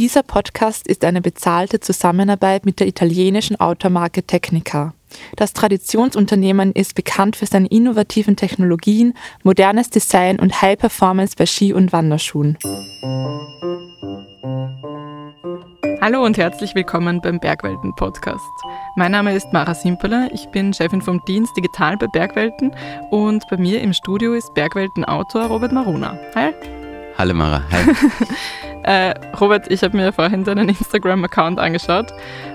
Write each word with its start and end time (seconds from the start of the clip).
Dieser 0.00 0.22
Podcast 0.22 0.88
ist 0.88 1.04
eine 1.04 1.20
bezahlte 1.20 1.78
Zusammenarbeit 1.78 2.64
mit 2.64 2.80
der 2.80 2.86
italienischen 2.86 3.60
Automarke 3.60 4.22
Tecnica. 4.22 4.94
Das 5.36 5.52
Traditionsunternehmen 5.52 6.72
ist 6.72 6.94
bekannt 6.94 7.36
für 7.36 7.44
seine 7.44 7.66
innovativen 7.66 8.34
Technologien, 8.34 9.12
modernes 9.42 9.90
Design 9.90 10.40
und 10.40 10.62
High 10.62 10.78
Performance 10.78 11.34
bei 11.36 11.44
Ski- 11.44 11.74
und 11.74 11.92
Wanderschuhen. 11.92 12.56
Hallo 16.00 16.24
und 16.24 16.38
herzlich 16.38 16.74
willkommen 16.74 17.20
beim 17.20 17.38
Bergwelten 17.38 17.94
Podcast. 17.96 18.40
Mein 18.96 19.12
Name 19.12 19.34
ist 19.34 19.52
Mara 19.52 19.74
Simpeler, 19.74 20.30
ich 20.32 20.46
bin 20.46 20.72
Chefin 20.72 21.02
vom 21.02 21.22
Dienst 21.26 21.54
Digital 21.58 21.98
bei 21.98 22.06
Bergwelten 22.06 22.74
und 23.10 23.46
bei 23.50 23.58
mir 23.58 23.82
im 23.82 23.92
Studio 23.92 24.32
ist 24.32 24.54
Bergwelten 24.54 25.04
Autor 25.04 25.48
Robert 25.48 25.72
Maruna. 25.72 26.18
Hi. 26.34 26.54
Hallo 27.20 27.34
Mara, 27.34 27.62
hi. 27.70 27.84
äh, 28.84 29.14
Robert, 29.36 29.70
ich 29.70 29.82
habe 29.82 29.94
mir 29.94 30.10
vorhin 30.10 30.42
deinen 30.42 30.70
Instagram-Account 30.70 31.58
angeschaut 31.58 32.14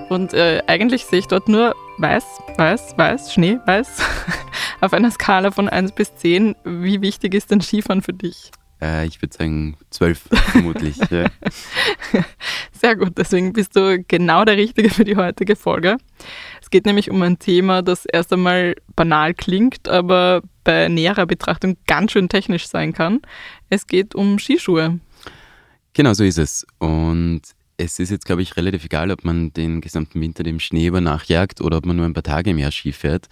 und 0.10 0.34
äh, 0.34 0.64
eigentlich 0.66 1.06
sehe 1.06 1.20
ich 1.20 1.28
dort 1.28 1.48
nur 1.48 1.76
weiß, 2.00 2.26
weiß, 2.58 2.98
weiß, 2.98 3.32
Schnee, 3.32 3.60
weiß. 3.68 4.02
Auf 4.82 4.94
einer 4.94 5.12
Skala 5.12 5.52
von 5.52 5.70
1 5.70 5.92
bis 5.92 6.16
10, 6.16 6.56
wie 6.64 7.00
wichtig 7.02 7.36
ist 7.36 7.52
denn 7.52 7.62
Skifahren 7.62 8.02
für 8.02 8.14
dich? 8.14 8.50
Äh, 8.82 9.06
ich 9.06 9.22
würde 9.22 9.38
sagen 9.38 9.78
12 9.92 10.30
vermutlich. 10.32 10.98
ja. 11.12 11.28
Sehr 12.72 12.96
gut, 12.96 13.20
deswegen 13.20 13.54
bist 13.54 13.76
du 13.76 14.04
genau 14.08 14.46
der 14.46 14.58
Richtige 14.58 14.90
für 14.90 15.06
die 15.06 15.16
heutige 15.16 15.56
Folge. 15.56 15.98
Es 16.60 16.72
geht 16.72 16.88
nämlich 16.88 17.12
um 17.12 17.22
ein 17.22 17.38
Thema, 17.38 17.84
das 17.84 18.08
erst 18.08 18.34
einmal 18.34 18.74
banal 18.96 19.34
klingt, 19.34 19.88
aber 19.88 20.42
bei 20.64 20.88
näherer 20.88 21.26
Betrachtung 21.26 21.78
ganz 21.88 22.12
schön 22.12 22.30
technisch 22.30 22.68
sein 22.68 22.94
kann. 22.94 23.22
Es 23.70 23.88
geht 23.88 24.16
um 24.16 24.40
Skischuhe. 24.40 25.00
Genau 25.94 26.14
so 26.14 26.24
ist 26.24 26.38
es. 26.38 26.66
Und 26.80 27.42
es 27.78 28.00
ist 28.00 28.10
jetzt, 28.10 28.26
glaube 28.26 28.42
ich, 28.42 28.56
relativ 28.58 28.86
egal, 28.86 29.12
ob 29.12 29.24
man 29.26 29.52
den 29.54 29.82
gesamten 29.82 30.22
Winter 30.22 30.44
dem 30.44 30.60
Schnee 30.60 30.88
über 30.88 31.02
nachjagt 31.02 31.62
oder 31.62 31.78
ob 31.78 31.86
man 31.86 31.98
nur 31.98 32.06
ein 32.06 32.14
paar 32.14 32.24
Tage 32.24 32.52
im 32.52 32.58
Jahr 32.58 32.72
Ski 32.72 32.92
fährt. 32.92 33.28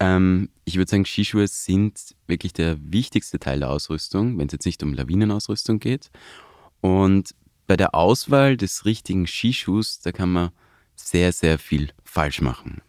Ähm, 0.00 0.48
ich 0.64 0.76
würde 0.76 0.90
sagen, 0.90 1.04
Skischuhe 1.04 1.46
sind 1.46 2.14
wirklich 2.26 2.52
der 2.52 2.76
wichtigste 2.80 3.38
Teil 3.38 3.60
der 3.60 3.70
Ausrüstung, 3.70 4.38
wenn 4.38 4.46
es 4.46 4.52
jetzt 4.52 4.66
nicht 4.66 4.82
um 4.82 4.94
Lawinenausrüstung 4.94 5.78
geht. 5.78 6.10
Und 6.80 7.34
bei 7.66 7.76
der 7.76 7.94
Auswahl 7.94 8.56
des 8.56 8.84
richtigen 8.84 9.26
Skischuhs, 9.26 10.00
da 10.00 10.12
kann 10.12 10.32
man 10.32 10.50
sehr, 10.96 11.32
sehr 11.32 11.58
viel 11.58 11.90
falsch 12.04 12.40
machen. 12.40 12.82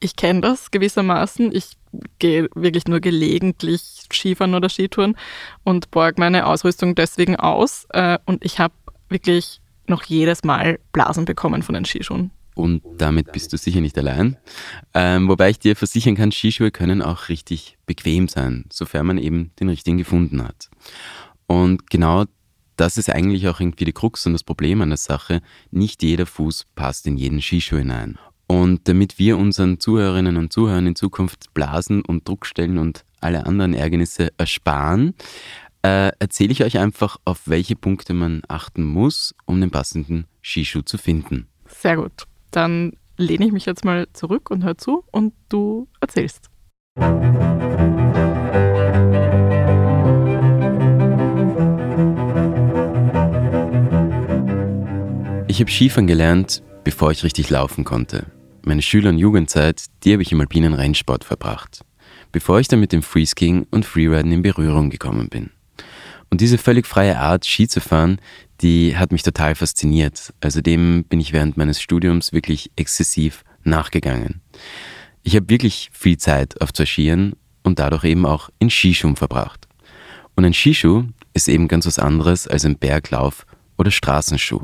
Ich 0.00 0.16
kenne 0.16 0.40
das 0.40 0.70
gewissermaßen. 0.70 1.54
Ich 1.54 1.76
gehe 2.18 2.48
wirklich 2.54 2.86
nur 2.86 3.00
gelegentlich 3.00 4.04
Skifahren 4.10 4.54
oder 4.54 4.68
Skitouren 4.68 5.16
und 5.62 5.90
borg 5.90 6.18
meine 6.18 6.46
Ausrüstung 6.46 6.94
deswegen 6.94 7.36
aus. 7.36 7.86
Äh, 7.90 8.18
und 8.24 8.44
ich 8.44 8.58
habe 8.58 8.74
wirklich 9.08 9.60
noch 9.86 10.04
jedes 10.04 10.42
Mal 10.42 10.78
Blasen 10.92 11.26
bekommen 11.26 11.62
von 11.62 11.74
den 11.74 11.84
Skischuhen. 11.84 12.30
Und 12.54 12.82
damit 12.98 13.32
bist 13.32 13.52
du 13.52 13.56
sicher 13.56 13.80
nicht 13.80 13.96
allein. 13.96 14.36
Ähm, 14.94 15.28
wobei 15.28 15.50
ich 15.50 15.58
dir 15.58 15.76
versichern 15.76 16.16
kann, 16.16 16.32
Skischuhe 16.32 16.70
können 16.70 17.02
auch 17.02 17.28
richtig 17.28 17.78
bequem 17.86 18.28
sein, 18.28 18.66
sofern 18.70 19.06
man 19.06 19.18
eben 19.18 19.52
den 19.60 19.68
richtigen 19.68 19.98
gefunden 19.98 20.42
hat. 20.42 20.68
Und 21.46 21.90
genau 21.90 22.24
das 22.76 22.96
ist 22.96 23.10
eigentlich 23.10 23.46
auch 23.48 23.60
irgendwie 23.60 23.84
die 23.84 23.92
Krux 23.92 24.26
und 24.26 24.32
das 24.32 24.44
Problem 24.44 24.80
an 24.80 24.88
der 24.88 24.96
Sache. 24.96 25.42
Nicht 25.70 26.02
jeder 26.02 26.26
Fuß 26.26 26.66
passt 26.74 27.06
in 27.06 27.16
jeden 27.16 27.42
Skischuh 27.42 27.76
hinein. 27.76 28.18
Und 28.50 28.88
damit 28.88 29.20
wir 29.20 29.38
unseren 29.38 29.78
Zuhörerinnen 29.78 30.36
und 30.36 30.52
Zuhörern 30.52 30.88
in 30.88 30.96
Zukunft 30.96 31.54
Blasen 31.54 32.02
und 32.02 32.26
Druckstellen 32.26 32.78
und 32.78 33.04
alle 33.20 33.46
anderen 33.46 33.74
Ärgernisse 33.74 34.32
ersparen, 34.38 35.14
äh, 35.82 36.10
erzähle 36.18 36.50
ich 36.50 36.64
euch 36.64 36.76
einfach, 36.80 37.18
auf 37.24 37.42
welche 37.46 37.76
Punkte 37.76 38.12
man 38.12 38.42
achten 38.48 38.82
muss, 38.82 39.36
um 39.46 39.60
den 39.60 39.70
passenden 39.70 40.26
Skischuh 40.42 40.82
zu 40.82 40.98
finden. 40.98 41.46
Sehr 41.68 41.94
gut. 41.94 42.24
Dann 42.50 42.94
lehne 43.16 43.46
ich 43.46 43.52
mich 43.52 43.66
jetzt 43.66 43.84
mal 43.84 44.08
zurück 44.14 44.50
und 44.50 44.64
hör 44.64 44.76
zu 44.76 45.04
und 45.12 45.32
du 45.48 45.86
erzählst. 46.00 46.50
Ich 55.46 55.60
habe 55.60 55.70
Skifahren 55.70 56.08
gelernt, 56.08 56.64
bevor 56.82 57.12
ich 57.12 57.22
richtig 57.22 57.48
laufen 57.48 57.84
konnte. 57.84 58.26
Meine 58.62 58.82
Schüler- 58.82 59.10
und 59.10 59.18
Jugendzeit, 59.18 59.84
die 60.04 60.12
habe 60.12 60.22
ich 60.22 60.32
im 60.32 60.40
alpinen 60.40 60.74
Rennsport 60.74 61.24
verbracht, 61.24 61.82
bevor 62.30 62.60
ich 62.60 62.68
dann 62.68 62.80
mit 62.80 62.92
dem 62.92 63.02
Freeskiing 63.02 63.66
und 63.70 63.86
Freeriden 63.86 64.32
in 64.32 64.42
Berührung 64.42 64.90
gekommen 64.90 65.28
bin. 65.28 65.50
Und 66.30 66.40
diese 66.40 66.58
völlig 66.58 66.86
freie 66.86 67.18
Art, 67.18 67.46
Ski 67.46 67.66
zu 67.68 67.80
fahren, 67.80 68.20
die 68.60 68.96
hat 68.96 69.12
mich 69.12 69.22
total 69.22 69.54
fasziniert. 69.54 70.32
Also 70.40 70.60
dem 70.60 71.04
bin 71.04 71.20
ich 71.20 71.32
während 71.32 71.56
meines 71.56 71.80
Studiums 71.80 72.32
wirklich 72.32 72.70
exzessiv 72.76 73.44
nachgegangen. 73.64 74.42
Ich 75.22 75.34
habe 75.36 75.48
wirklich 75.48 75.90
viel 75.92 76.18
Zeit 76.18 76.60
auf 76.60 76.72
zwei 76.72 76.86
Skiern 76.86 77.32
und 77.62 77.78
dadurch 77.78 78.04
eben 78.04 78.26
auch 78.26 78.50
in 78.58 78.70
Skischuhen 78.70 79.16
verbracht. 79.16 79.66
Und 80.36 80.44
ein 80.44 80.54
Skischuh 80.54 81.04
ist 81.34 81.48
eben 81.48 81.66
ganz 81.66 81.86
was 81.86 81.98
anderes 81.98 82.46
als 82.46 82.64
ein 82.64 82.78
Berglauf 82.78 83.46
oder 83.76 83.90
Straßenschuh. 83.90 84.62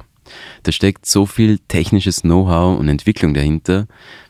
Da 0.63 0.73
steckt 0.73 1.07
so 1.07 1.27
viel 1.27 1.59
technisches 1.69 2.23
Know-how 2.23 2.79
und 2.79 2.89
Entwicklung 2.89 3.35
dahinter. 3.35 3.87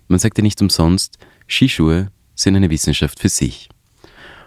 Man 0.09 0.19
sagt 0.19 0.39
ja 0.39 0.43
nicht 0.43 0.61
umsonst, 0.63 1.19
Skischuhe 1.49 2.09
sind 2.35 2.57
eine 2.57 2.71
Wissenschaft 2.71 3.21
für 3.21 3.29
sich. 3.29 3.69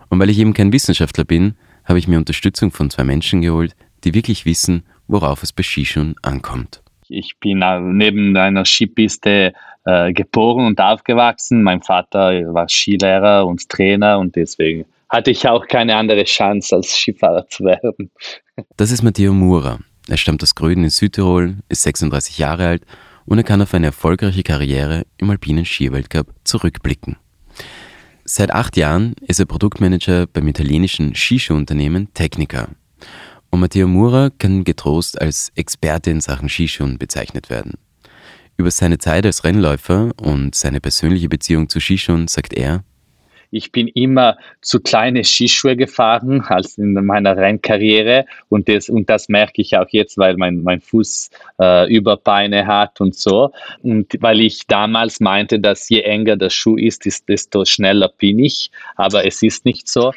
Und 0.09 0.19
weil 0.19 0.29
ich 0.29 0.39
eben 0.39 0.53
kein 0.53 0.73
Wissenschaftler 0.73 1.25
bin, 1.25 1.55
habe 1.85 1.99
ich 1.99 2.07
mir 2.07 2.17
Unterstützung 2.17 2.71
von 2.71 2.89
zwei 2.89 3.03
Menschen 3.03 3.41
geholt, 3.41 3.75
die 4.03 4.13
wirklich 4.13 4.45
wissen, 4.45 4.83
worauf 5.07 5.43
es 5.43 5.51
bei 5.51 5.63
Skischuhen 5.63 6.15
ankommt. 6.21 6.81
Ich 7.07 7.39
bin 7.39 7.63
neben 7.97 8.37
einer 8.37 8.65
Skipiste 8.65 9.53
äh, 9.85 10.13
geboren 10.13 10.67
und 10.67 10.79
aufgewachsen. 10.79 11.63
Mein 11.63 11.81
Vater 11.81 12.53
war 12.53 12.69
Skilehrer 12.69 13.47
und 13.47 13.67
Trainer 13.67 14.19
und 14.19 14.35
deswegen 14.35 14.85
hatte 15.09 15.31
ich 15.31 15.47
auch 15.47 15.67
keine 15.67 15.95
andere 15.95 16.23
Chance, 16.25 16.75
als 16.75 16.95
Skifahrer 16.95 17.47
zu 17.47 17.63
werden. 17.65 18.11
Das 18.77 18.91
ist 18.91 19.01
Matteo 19.01 19.33
Mura. 19.33 19.79
Er 20.09 20.17
stammt 20.17 20.41
aus 20.41 20.55
Gröden 20.55 20.83
in 20.83 20.89
Südtirol, 20.89 21.57
ist 21.69 21.83
36 21.83 22.39
Jahre 22.39 22.65
alt 22.65 22.83
und 23.25 23.37
er 23.37 23.43
kann 23.43 23.61
auf 23.61 23.75
eine 23.75 23.85
erfolgreiche 23.85 24.41
Karriere 24.41 25.05
im 25.17 25.29
alpinen 25.29 25.65
Skiweltcup 25.65 26.33
zurückblicken. 26.43 27.17
Seit 28.25 28.51
acht 28.51 28.75
Jahren 28.75 29.13
ist 29.21 29.39
er 29.39 29.45
Produktmanager 29.45 30.25
beim 30.25 30.47
italienischen 30.47 31.13
Skischuhunternehmen 31.13 32.11
Tecnica. 32.15 32.69
Und 33.51 33.59
Matteo 33.59 33.87
Mura 33.87 34.31
kann 34.35 34.63
getrost 34.63 35.21
als 35.21 35.51
Experte 35.53 36.09
in 36.09 36.21
Sachen 36.21 36.49
Skischuhen 36.49 36.97
bezeichnet 36.97 37.51
werden. 37.51 37.75
Über 38.57 38.71
seine 38.71 38.97
Zeit 38.97 39.27
als 39.27 39.43
Rennläufer 39.43 40.11
und 40.19 40.55
seine 40.55 40.81
persönliche 40.81 41.29
Beziehung 41.29 41.69
zu 41.69 41.79
Skischuhen 41.79 42.27
sagt 42.27 42.53
er, 42.53 42.83
ich 43.51 43.71
bin 43.71 43.87
immer 43.87 44.37
zu 44.61 44.79
kleine 44.79 45.23
Skischuhe 45.23 45.75
gefahren 45.75 46.41
als 46.41 46.77
in 46.77 46.93
meiner 46.93 47.35
Rennkarriere 47.35 48.25
und 48.49 48.69
das, 48.69 48.89
und 48.89 49.09
das 49.09 49.29
merke 49.29 49.61
ich 49.61 49.77
auch 49.77 49.89
jetzt, 49.89 50.17
weil 50.17 50.37
mein, 50.37 50.61
mein 50.61 50.81
Fuß 50.81 51.29
äh, 51.59 51.93
Überbeine 51.93 52.67
hat 52.67 53.01
und 53.01 53.15
so. 53.15 53.51
Und 53.81 54.13
weil 54.19 54.41
ich 54.41 54.67
damals 54.67 55.19
meinte, 55.19 55.59
dass 55.59 55.89
je 55.89 56.01
enger 56.01 56.37
der 56.37 56.49
Schuh 56.49 56.77
ist, 56.77 57.05
desto 57.27 57.65
schneller 57.65 58.09
bin 58.17 58.39
ich, 58.39 58.71
aber 58.95 59.25
es 59.25 59.41
ist 59.41 59.65
nicht 59.65 59.87
so. 59.87 60.13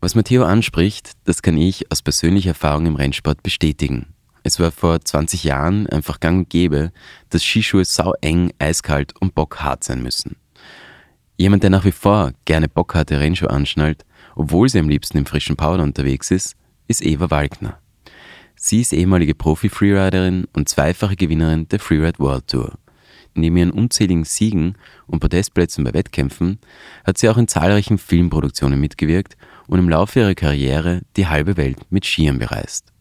Was 0.00 0.14
Matteo 0.14 0.44
anspricht, 0.44 1.12
das 1.24 1.42
kann 1.42 1.58
ich 1.58 1.90
aus 1.90 2.02
persönlicher 2.02 2.50
Erfahrung 2.50 2.86
im 2.86 2.96
Rennsport 2.96 3.42
bestätigen. 3.42 4.14
Es 4.44 4.60
war 4.60 4.70
vor 4.70 5.00
20 5.00 5.44
Jahren 5.44 5.88
einfach 5.88 6.20
gang 6.20 6.38
und 6.38 6.50
gäbe, 6.50 6.92
dass 7.30 7.42
Skischuhe 7.42 7.84
sau 7.84 8.14
eng, 8.20 8.52
eiskalt 8.58 9.12
und 9.20 9.34
bockhart 9.34 9.82
sein 9.82 10.02
müssen. 10.02 10.36
Jemand, 11.40 11.62
der 11.62 11.70
nach 11.70 11.84
wie 11.84 11.92
vor 11.92 12.32
gerne 12.46 12.68
bockharte 12.68 13.20
Rennschuhe 13.20 13.48
anschnallt, 13.48 14.04
obwohl 14.34 14.68
sie 14.68 14.80
am 14.80 14.88
liebsten 14.88 15.18
im 15.18 15.24
frischen 15.24 15.54
Powder 15.54 15.84
unterwegs 15.84 16.32
ist, 16.32 16.56
ist 16.88 17.00
Eva 17.00 17.30
Walkner. 17.30 17.78
Sie 18.56 18.80
ist 18.80 18.92
ehemalige 18.92 19.36
Profi-Freeriderin 19.36 20.48
und 20.52 20.68
zweifache 20.68 21.14
Gewinnerin 21.14 21.68
der 21.68 21.78
Freeride 21.78 22.18
World 22.18 22.48
Tour. 22.48 22.72
Neben 23.34 23.56
ihren 23.56 23.70
unzähligen 23.70 24.24
Siegen 24.24 24.74
und 25.06 25.20
Podestplätzen 25.20 25.84
bei 25.84 25.94
Wettkämpfen 25.94 26.58
hat 27.04 27.18
sie 27.18 27.28
auch 27.28 27.38
in 27.38 27.46
zahlreichen 27.46 27.98
Filmproduktionen 27.98 28.80
mitgewirkt 28.80 29.36
und 29.68 29.78
im 29.78 29.88
Laufe 29.88 30.18
ihrer 30.18 30.34
Karriere 30.34 31.02
die 31.16 31.28
halbe 31.28 31.56
Welt 31.56 31.78
mit 31.88 32.04
Skiern 32.04 32.40
bereist. 32.40 32.92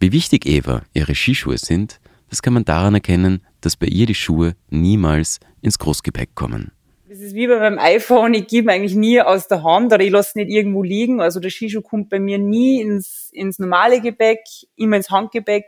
Wie 0.00 0.10
wichtig 0.10 0.44
Eva 0.44 0.82
ihre 0.92 1.14
Skischuhe 1.14 1.58
sind, 1.58 2.00
das 2.30 2.42
kann 2.42 2.54
man 2.54 2.64
daran 2.64 2.94
erkennen, 2.94 3.42
dass 3.60 3.76
bei 3.76 3.86
ihr 3.86 4.06
die 4.06 4.16
Schuhe 4.16 4.56
niemals 4.70 5.38
ins 5.62 5.78
Großgepäck 5.78 6.34
kommen. 6.34 6.72
Das 7.14 7.22
ist 7.22 7.36
wie 7.36 7.46
bei 7.46 7.60
meinem 7.60 7.78
iPhone, 7.78 8.34
ich 8.34 8.48
gebe 8.48 8.72
eigentlich 8.72 8.96
nie 8.96 9.20
aus 9.20 9.46
der 9.46 9.62
Hand 9.62 9.92
oder 9.92 10.02
ich 10.02 10.10
lasse 10.10 10.36
nicht 10.36 10.50
irgendwo 10.50 10.82
liegen. 10.82 11.20
Also 11.20 11.38
der 11.38 11.50
Skischuh 11.50 11.80
kommt 11.80 12.10
bei 12.10 12.18
mir 12.18 12.38
nie 12.38 12.82
ins, 12.82 13.30
ins 13.32 13.60
normale 13.60 14.00
Gepäck, 14.00 14.40
immer 14.74 14.96
ins 14.96 15.10
Handgepäck. 15.10 15.66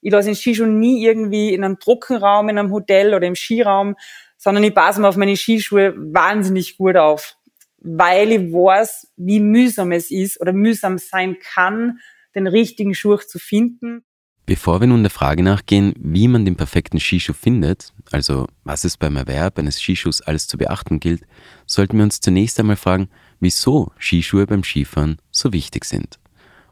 Ich 0.00 0.12
lasse 0.12 0.28
den 0.28 0.36
Skischuh 0.36 0.66
nie 0.66 1.04
irgendwie 1.04 1.52
in 1.52 1.64
einem 1.64 1.80
Trockenraum, 1.80 2.48
in 2.50 2.56
einem 2.56 2.70
Hotel 2.70 3.14
oder 3.14 3.26
im 3.26 3.34
Skiraum, 3.34 3.96
sondern 4.36 4.62
ich 4.62 4.76
passe 4.76 5.00
mir 5.00 5.08
auf 5.08 5.16
meine 5.16 5.36
Skischuhe 5.36 5.92
wahnsinnig 5.96 6.78
gut 6.78 6.96
auf, 6.96 7.36
weil 7.78 8.30
ich 8.30 8.52
weiß, 8.52 9.12
wie 9.16 9.40
mühsam 9.40 9.90
es 9.90 10.12
ist 10.12 10.40
oder 10.40 10.52
mühsam 10.52 10.98
sein 10.98 11.38
kann, 11.40 11.98
den 12.36 12.46
richtigen 12.46 12.94
Schuh 12.94 13.16
zu 13.16 13.40
finden. 13.40 14.04
Bevor 14.46 14.80
wir 14.80 14.86
nun 14.86 15.02
der 15.02 15.10
Frage 15.10 15.42
nachgehen, 15.42 15.92
wie 15.98 16.28
man 16.28 16.44
den 16.44 16.54
perfekten 16.54 17.00
Skischuh 17.00 17.32
findet, 17.32 17.92
also 18.12 18.46
was 18.62 18.84
es 18.84 18.96
beim 18.96 19.16
Erwerb 19.16 19.58
eines 19.58 19.80
Skischuhs 19.80 20.22
alles 20.22 20.46
zu 20.46 20.56
beachten 20.56 21.00
gilt, 21.00 21.22
sollten 21.66 21.96
wir 21.96 22.04
uns 22.04 22.20
zunächst 22.20 22.60
einmal 22.60 22.76
fragen, 22.76 23.08
wieso 23.40 23.90
Skischuhe 23.98 24.46
beim 24.46 24.62
Skifahren 24.62 25.18
so 25.32 25.52
wichtig 25.52 25.84
sind. 25.84 26.20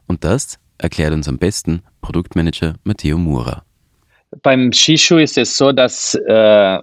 Und 0.07 0.23
das 0.23 0.57
erklärt 0.77 1.11
uns 1.11 1.27
am 1.27 1.37
besten 1.37 1.81
Produktmanager 1.99 2.75
Matteo 2.85 3.17
Mura. 3.17 3.65
Beim 4.41 4.71
Skischuh 4.71 5.17
ist 5.17 5.37
es 5.37 5.57
so, 5.57 5.73
dass 5.73 6.15
äh, 6.15 6.79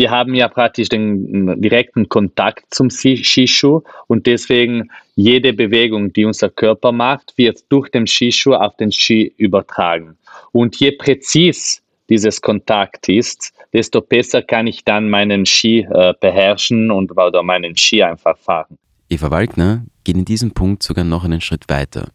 wir 0.00 0.10
haben 0.10 0.34
ja 0.34 0.48
praktisch 0.48 0.88
den 0.88 1.60
direkten 1.60 2.08
Kontakt 2.08 2.64
zum 2.74 2.88
Skischuh 2.88 3.82
und 4.06 4.26
deswegen 4.26 4.90
jede 5.14 5.52
Bewegung, 5.52 6.10
die 6.14 6.24
unser 6.24 6.48
Körper 6.48 6.90
macht, 6.90 7.34
wird 7.36 7.58
durch 7.68 7.90
den 7.90 8.06
Skischuh 8.06 8.54
auf 8.54 8.74
den 8.78 8.92
Ski 8.92 9.34
übertragen. 9.36 10.16
Und 10.52 10.76
je 10.76 10.92
präzis 10.92 11.82
dieses 12.08 12.40
Kontakt 12.40 13.10
ist, 13.10 13.52
desto 13.74 14.00
besser 14.00 14.40
kann 14.40 14.66
ich 14.66 14.84
dann 14.84 15.10
meinen 15.10 15.44
Ski 15.44 15.80
äh, 15.90 16.14
beherrschen 16.18 16.90
und 16.90 17.12
oder 17.12 17.42
meinen 17.42 17.76
Ski 17.76 18.02
einfach 18.02 18.38
fahren. 18.38 18.78
Eva 19.10 19.30
Wagner 19.30 19.84
geht 20.04 20.16
in 20.16 20.24
diesem 20.24 20.52
Punkt 20.52 20.82
sogar 20.82 21.04
noch 21.04 21.24
einen 21.24 21.42
Schritt 21.42 21.68
weiter. 21.68 22.08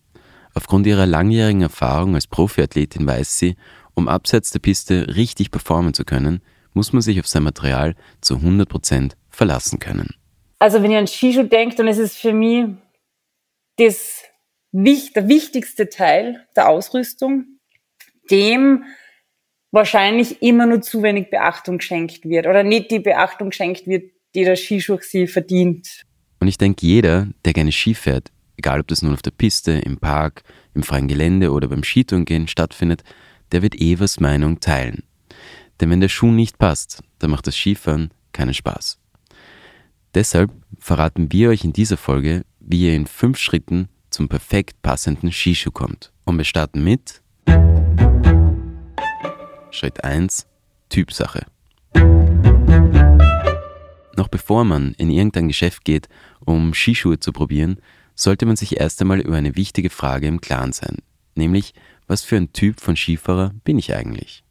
Aufgrund 0.55 0.87
ihrer 0.87 1.05
langjährigen 1.05 1.61
Erfahrung 1.61 2.15
als 2.15 2.25
Profiathletin 2.25 3.05
weiß 3.05 3.37
sie, 3.37 3.55
um 3.93 4.07
abseits 4.07 4.49
der 4.49 4.59
Piste 4.59 5.15
richtig 5.15 5.51
performen 5.51 5.93
zu 5.93 6.03
können, 6.03 6.41
muss 6.75 6.93
man 6.93 7.01
sich 7.01 7.19
auf 7.19 7.27
sein 7.27 7.43
Material 7.43 7.95
zu 8.21 8.35
100% 8.35 9.13
verlassen 9.29 9.79
können. 9.79 10.13
Also 10.59 10.81
wenn 10.83 10.91
ich 10.91 10.97
an 10.97 11.07
Skischuh 11.07 11.43
denke, 11.43 11.75
dann 11.75 11.87
ist 11.87 11.97
es 11.97 12.15
für 12.15 12.33
mich 12.33 12.67
das, 13.77 14.23
der 14.71 15.27
wichtigste 15.27 15.89
Teil 15.89 16.45
der 16.55 16.69
Ausrüstung, 16.69 17.45
dem 18.29 18.83
wahrscheinlich 19.71 20.41
immer 20.41 20.65
nur 20.65 20.81
zu 20.81 21.03
wenig 21.03 21.29
Beachtung 21.29 21.79
geschenkt 21.79 22.25
wird 22.25 22.47
oder 22.47 22.63
nicht 22.63 22.91
die 22.91 22.99
Beachtung 22.99 23.49
geschenkt 23.49 23.87
wird, 23.87 24.11
die 24.33 24.43
der 24.43 24.55
Skischuh 24.55 24.97
sie 25.01 25.27
verdient. 25.27 26.05
Und 26.39 26.47
ich 26.47 26.57
denke, 26.57 26.85
jeder, 26.85 27.27
der 27.43 27.53
gerne 27.53 27.71
Ski 27.71 27.93
fährt, 27.93 28.31
egal 28.57 28.79
ob 28.79 28.87
das 28.87 29.01
nun 29.01 29.13
auf 29.13 29.21
der 29.21 29.31
Piste, 29.31 29.71
im 29.71 29.97
Park, 29.97 30.43
im 30.73 30.83
freien 30.83 31.07
Gelände 31.07 31.51
oder 31.51 31.67
beim 31.67 31.83
Skitourengehen 31.83 32.47
stattfindet, 32.47 33.03
der 33.51 33.61
wird 33.61 33.75
Evas 33.75 34.19
Meinung 34.19 34.59
teilen. 34.59 35.03
Denn 35.79 35.89
wenn 35.89 36.01
der 36.01 36.09
Schuh 36.09 36.31
nicht 36.31 36.57
passt, 36.57 37.03
dann 37.19 37.31
macht 37.31 37.47
das 37.47 37.55
Skifahren 37.55 38.11
keinen 38.31 38.53
Spaß. 38.53 38.97
Deshalb 40.13 40.51
verraten 40.79 41.31
wir 41.31 41.49
euch 41.49 41.63
in 41.63 41.73
dieser 41.73 41.97
Folge, 41.97 42.45
wie 42.59 42.87
ihr 42.87 42.95
in 42.95 43.05
fünf 43.05 43.37
Schritten 43.37 43.89
zum 44.09 44.29
perfekt 44.29 44.81
passenden 44.81 45.31
Skischuh 45.31 45.71
kommt. 45.71 46.13
Und 46.23 46.37
wir 46.37 46.45
starten 46.45 46.83
mit 46.83 47.21
Schritt 49.71 50.03
1 50.03 50.47
Typsache. 50.87 51.45
Noch 54.15 54.29
bevor 54.29 54.63
man 54.63 54.93
in 54.93 55.09
irgendein 55.09 55.49
Geschäft 55.49 55.83
geht, 55.83 56.07
um 56.39 56.73
Skischuhe 56.73 57.19
zu 57.19 57.33
probieren, 57.33 57.81
sollte 58.15 58.45
man 58.45 58.55
sich 58.55 58.79
erst 58.79 59.01
einmal 59.01 59.19
über 59.19 59.35
eine 59.35 59.57
wichtige 59.57 59.89
Frage 59.89 60.27
im 60.27 60.39
Klaren 60.39 60.71
sein, 60.71 60.99
nämlich 61.35 61.73
was 62.07 62.23
für 62.23 62.37
ein 62.37 62.53
Typ 62.53 62.79
von 62.79 62.95
Skifahrer 62.95 63.51
bin 63.65 63.77
ich 63.77 63.93
eigentlich? 63.93 64.44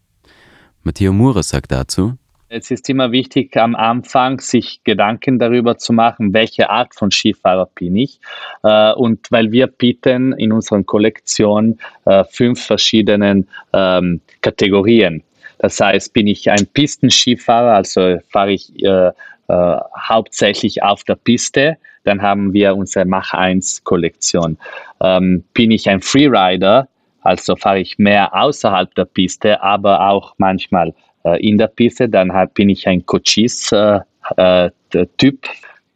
Matteo 0.84 1.12
Mura 1.12 1.42
sagt 1.42 1.72
dazu, 1.72 2.18
es 2.50 2.70
ist 2.70 2.88
immer 2.88 3.10
wichtig, 3.10 3.56
am 3.56 3.74
Anfang 3.74 4.38
sich 4.38 4.84
Gedanken 4.84 5.40
darüber 5.40 5.76
zu 5.76 5.92
machen, 5.92 6.32
welche 6.32 6.70
Art 6.70 6.94
von 6.94 7.10
Skifahrer 7.10 7.68
bin 7.74 7.96
ich. 7.96 8.20
Äh, 8.62 8.92
und 8.92 9.26
weil 9.30 9.50
wir 9.50 9.66
bieten 9.66 10.32
in 10.34 10.52
unserer 10.52 10.82
Kollektion 10.84 11.78
äh, 12.04 12.22
fünf 12.30 12.64
verschiedenen 12.64 13.48
ähm, 13.72 14.20
Kategorien. 14.40 15.24
Das 15.58 15.80
heißt, 15.80 16.12
bin 16.12 16.28
ich 16.28 16.48
ein 16.50 16.66
Pistenskifahrer, 16.66 17.74
also 17.74 18.18
fahre 18.30 18.52
ich 18.52 18.70
äh, 18.84 19.10
hauptsächlich 19.48 20.82
auf 20.82 21.04
der 21.04 21.16
Piste, 21.16 21.76
dann 22.04 22.22
haben 22.22 22.52
wir 22.52 22.76
unsere 22.76 23.04
Mach 23.04 23.32
1 23.32 23.84
Kollektion. 23.84 24.58
Ähm, 25.00 25.44
bin 25.54 25.70
ich 25.70 25.88
ein 25.88 26.00
Freerider, 26.00 26.88
also 27.24 27.56
fahre 27.56 27.80
ich 27.80 27.98
mehr 27.98 28.32
außerhalb 28.34 28.94
der 28.94 29.06
Piste, 29.06 29.60
aber 29.62 30.08
auch 30.08 30.34
manchmal 30.38 30.94
äh, 31.24 31.44
in 31.44 31.58
der 31.58 31.66
Piste. 31.68 32.08
Dann 32.08 32.32
hab, 32.32 32.54
bin 32.54 32.68
ich 32.68 32.86
ein 32.86 33.04
Cochise-Typ. 33.04 34.04
Äh, 34.36 35.06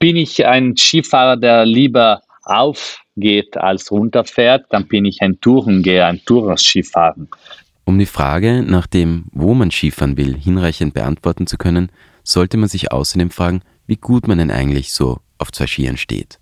bin 0.01 0.17
ich 0.17 0.47
ein 0.47 0.77
Skifahrer, 0.77 1.37
der 1.37 1.67
lieber 1.67 2.23
aufgeht 2.45 3.57
als 3.57 3.91
runterfährt, 3.91 4.67
dann 4.71 4.87
bin 4.87 5.05
ich 5.05 5.21
ein 5.21 5.41
Tourengeher, 5.41 6.07
ein 6.07 6.21
Tourenskifahren. 6.25 7.29
Um 7.85 7.99
die 7.99 8.07
Frage 8.07 8.63
nach 8.63 8.87
dem, 8.87 9.27
wo 9.33 9.55
man 9.55 9.71
Skifahren 9.71 10.17
will, 10.17 10.37
hinreichend 10.37 10.95
beantworten 10.95 11.47
zu 11.47 11.59
können, 11.59 11.91
sollte 12.23 12.57
man 12.57 12.69
sich 12.69 12.93
außerdem 12.93 13.31
fragen, 13.31 13.63
wie 13.87 13.97
gut 13.97 14.29
man 14.29 14.39
denn 14.39 14.51
eigentlich 14.51 14.93
so 14.93 15.21
auf 15.39 15.53
zwei 15.53 15.67
Skiern 15.67 15.97
steht. 15.97 16.39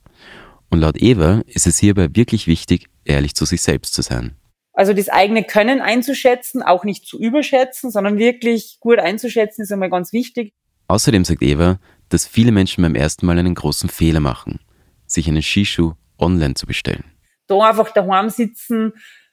Und 0.71 0.81
laut 0.81 1.01
Eva 1.01 1.43
ist 1.47 1.67
es 1.67 1.79
hierbei 1.79 2.09
wirklich 2.15 2.47
wichtig, 2.47 2.87
ehrlich 3.05 3.35
zu 3.35 3.45
sich 3.45 3.63
selbst 3.63 3.95
zu 3.95 4.03
sein. 4.03 4.37
Also 4.77 4.93
das 4.93 5.09
eigene 5.09 5.43
Können 5.43 5.81
einzuschätzen, 5.81 6.63
auch 6.63 6.85
nicht 6.85 7.07
zu 7.07 7.19
überschätzen, 7.19 7.91
sondern 7.91 8.19
wirklich 8.19 8.77
gut 8.79 8.99
einzuschätzen, 8.99 9.63
ist 9.63 9.73
einmal 9.73 9.89
ganz 9.89 10.13
wichtig. 10.13 10.53
Außerdem 10.87 11.25
sagt 11.25 11.43
Eva, 11.43 11.81
dass 12.11 12.27
viele 12.27 12.53
Menschen 12.53 12.83
beim 12.83 12.95
ersten 12.95 13.25
Mal 13.25 13.39
einen 13.39 13.55
großen 13.55 13.89
Fehler 13.89 14.21
machen, 14.21 14.61
sich 15.07 15.29
einen 15.29 15.43
Skischuh 15.43 15.95
online 16.19 16.55
zu 16.55 16.67
bestellen. 16.67 17.05
Da 17.47 17.59
einfach 17.59 17.91
daheim 17.91 18.29
sitzen, 18.29 18.93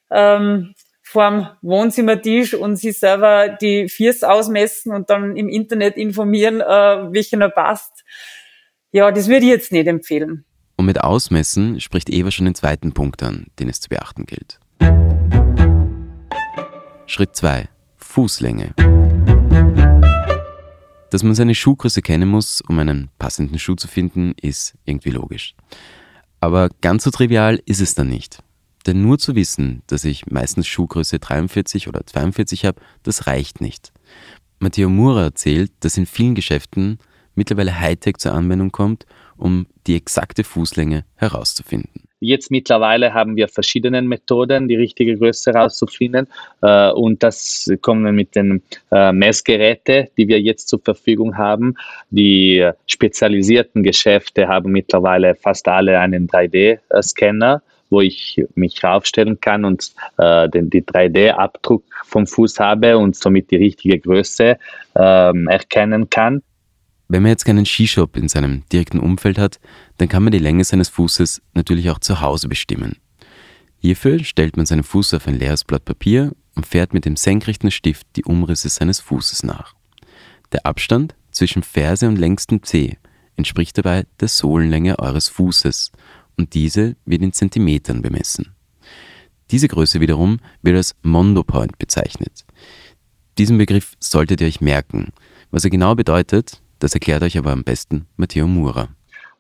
ähm, 0.09 0.73
vorm 1.01 1.49
Wohnzimmertisch 1.61 2.53
und 2.53 2.77
sich 2.77 2.97
selber 2.97 3.49
die 3.49 3.89
Füße 3.89 4.27
ausmessen 4.27 4.93
und 4.93 5.09
dann 5.09 5.35
im 5.35 5.49
Internet 5.49 5.97
informieren, 5.97 6.61
äh, 6.61 7.13
welcher 7.13 7.49
passt. 7.49 8.05
Ja, 8.93 9.11
das 9.11 9.27
würde 9.27 9.45
ich 9.45 9.51
jetzt 9.51 9.73
nicht 9.73 9.87
empfehlen. 9.87 10.45
Und 10.77 10.85
mit 10.85 11.01
Ausmessen 11.01 11.81
spricht 11.81 12.09
Eva 12.09 12.31
schon 12.31 12.45
den 12.45 12.55
zweiten 12.55 12.93
Punkt 12.93 13.21
an, 13.23 13.47
den 13.59 13.67
es 13.67 13.81
zu 13.81 13.89
beachten 13.89 14.25
gilt. 14.25 14.59
Schritt 17.05 17.35
2. 17.35 17.69
Fußlänge. 17.97 18.73
Dass 21.11 21.21
man 21.21 21.35
seine 21.35 21.53
Schuhgröße 21.53 22.01
kennen 22.01 22.27
muss, 22.27 22.61
um 22.61 22.79
einen 22.79 23.11
passenden 23.19 23.59
Schuh 23.59 23.75
zu 23.75 23.87
finden, 23.87 24.33
ist 24.41 24.73
irgendwie 24.85 25.11
logisch. 25.11 25.53
Aber 26.39 26.69
ganz 26.81 27.03
so 27.03 27.11
trivial 27.11 27.61
ist 27.65 27.81
es 27.81 27.93
dann 27.93 28.09
nicht. 28.09 28.41
Denn 28.87 29.01
nur 29.01 29.19
zu 29.19 29.35
wissen, 29.35 29.83
dass 29.85 30.05
ich 30.05 30.25
meistens 30.25 30.67
Schuhgröße 30.67 31.19
43 31.19 31.87
oder 31.87 32.05
42 32.05 32.65
habe, 32.65 32.81
das 33.03 33.27
reicht 33.27 33.61
nicht. 33.61 33.93
Matteo 34.59 34.89
Mura 34.89 35.23
erzählt, 35.25 35.71
dass 35.81 35.97
in 35.97 36.05
vielen 36.05 36.33
Geschäften 36.33 36.97
mittlerweile 37.35 37.79
Hightech 37.79 38.17
zur 38.17 38.33
Anwendung 38.33 38.71
kommt, 38.71 39.05
um 39.37 39.67
die 39.87 39.95
exakte 39.95 40.43
Fußlänge 40.43 41.05
herauszufinden. 41.15 42.05
Jetzt 42.23 42.51
mittlerweile 42.51 43.13
haben 43.13 43.35
wir 43.35 43.47
verschiedene 43.47 44.01
Methoden, 44.01 44.67
die 44.67 44.75
richtige 44.75 45.17
Größe 45.17 45.51
herauszufinden. 45.51 46.27
Äh, 46.61 46.91
und 46.91 47.21
das 47.21 47.69
kommen 47.81 48.15
mit 48.15 48.35
den 48.35 48.63
äh, 48.91 49.11
Messgeräten, 49.11 50.07
die 50.17 50.27
wir 50.27 50.39
jetzt 50.39 50.69
zur 50.69 50.79
Verfügung 50.79 51.37
haben. 51.37 51.75
Die 52.09 52.67
spezialisierten 52.87 53.83
Geschäfte 53.83 54.47
haben 54.47 54.71
mittlerweile 54.71 55.35
fast 55.35 55.67
alle 55.67 55.99
einen 55.99 56.27
3D-Scanner 56.27 57.61
wo 57.89 58.01
ich 58.01 58.43
mich 58.55 58.83
raufstellen 58.83 59.39
kann 59.39 59.65
und 59.65 59.93
äh, 60.17 60.49
den 60.49 60.71
die 60.71 60.81
3D-Abdruck 60.81 61.83
vom 62.05 62.25
Fuß 62.25 62.59
habe 62.59 62.97
und 62.97 63.15
somit 63.15 63.51
die 63.51 63.57
richtige 63.57 63.99
Größe 63.99 64.57
ähm, 64.95 65.47
erkennen 65.47 66.09
kann. 66.09 66.41
Wenn 67.07 67.23
man 67.23 67.31
jetzt 67.31 67.45
keinen 67.45 67.65
Skishop 67.65 68.17
in 68.17 68.29
seinem 68.29 68.63
direkten 68.71 68.99
Umfeld 68.99 69.37
hat, 69.37 69.59
dann 69.97 70.07
kann 70.07 70.23
man 70.23 70.31
die 70.31 70.39
Länge 70.39 70.63
seines 70.63 70.89
Fußes 70.89 71.41
natürlich 71.53 71.89
auch 71.89 71.99
zu 71.99 72.21
Hause 72.21 72.47
bestimmen. 72.47 72.97
Hierfür 73.79 74.23
stellt 74.23 74.55
man 74.55 74.65
seinen 74.65 74.83
Fuß 74.83 75.13
auf 75.13 75.27
ein 75.27 75.37
leeres 75.37 75.65
Blatt 75.65 75.83
Papier 75.83 76.31
und 76.55 76.65
fährt 76.65 76.93
mit 76.93 77.05
dem 77.05 77.17
senkrechten 77.17 77.69
Stift 77.69 78.07
die 78.15 78.23
Umrisse 78.23 78.69
seines 78.69 78.99
Fußes 79.01 79.43
nach. 79.43 79.75
Der 80.53 80.65
Abstand 80.65 81.15
zwischen 81.31 81.63
Ferse 81.63 82.07
und 82.07 82.17
längstem 82.17 82.63
Zeh 82.63 82.97
entspricht 83.35 83.77
dabei 83.77 84.05
der 84.19 84.27
Sohlenlänge 84.27 84.99
eures 84.99 85.27
Fußes 85.27 85.91
und 86.37 86.53
diese 86.53 86.95
wird 87.05 87.21
in 87.21 87.33
Zentimetern 87.33 88.01
bemessen. 88.01 88.53
Diese 89.51 89.67
Größe 89.67 89.99
wiederum 89.99 90.39
wird 90.61 90.77
als 90.77 90.95
Mondo 91.03 91.43
Point 91.43 91.77
bezeichnet. 91.77 92.45
Diesen 93.37 93.57
Begriff 93.57 93.93
solltet 93.99 94.41
ihr 94.41 94.47
euch 94.47 94.61
merken. 94.61 95.11
Was 95.51 95.63
er 95.63 95.69
genau 95.69 95.93
bedeutet, 95.93 96.62
das 96.83 96.93
erklärt 96.93 97.23
euch 97.23 97.37
aber 97.37 97.51
am 97.51 97.63
besten 97.63 98.07
Matteo 98.17 98.45
Mura. 98.45 98.89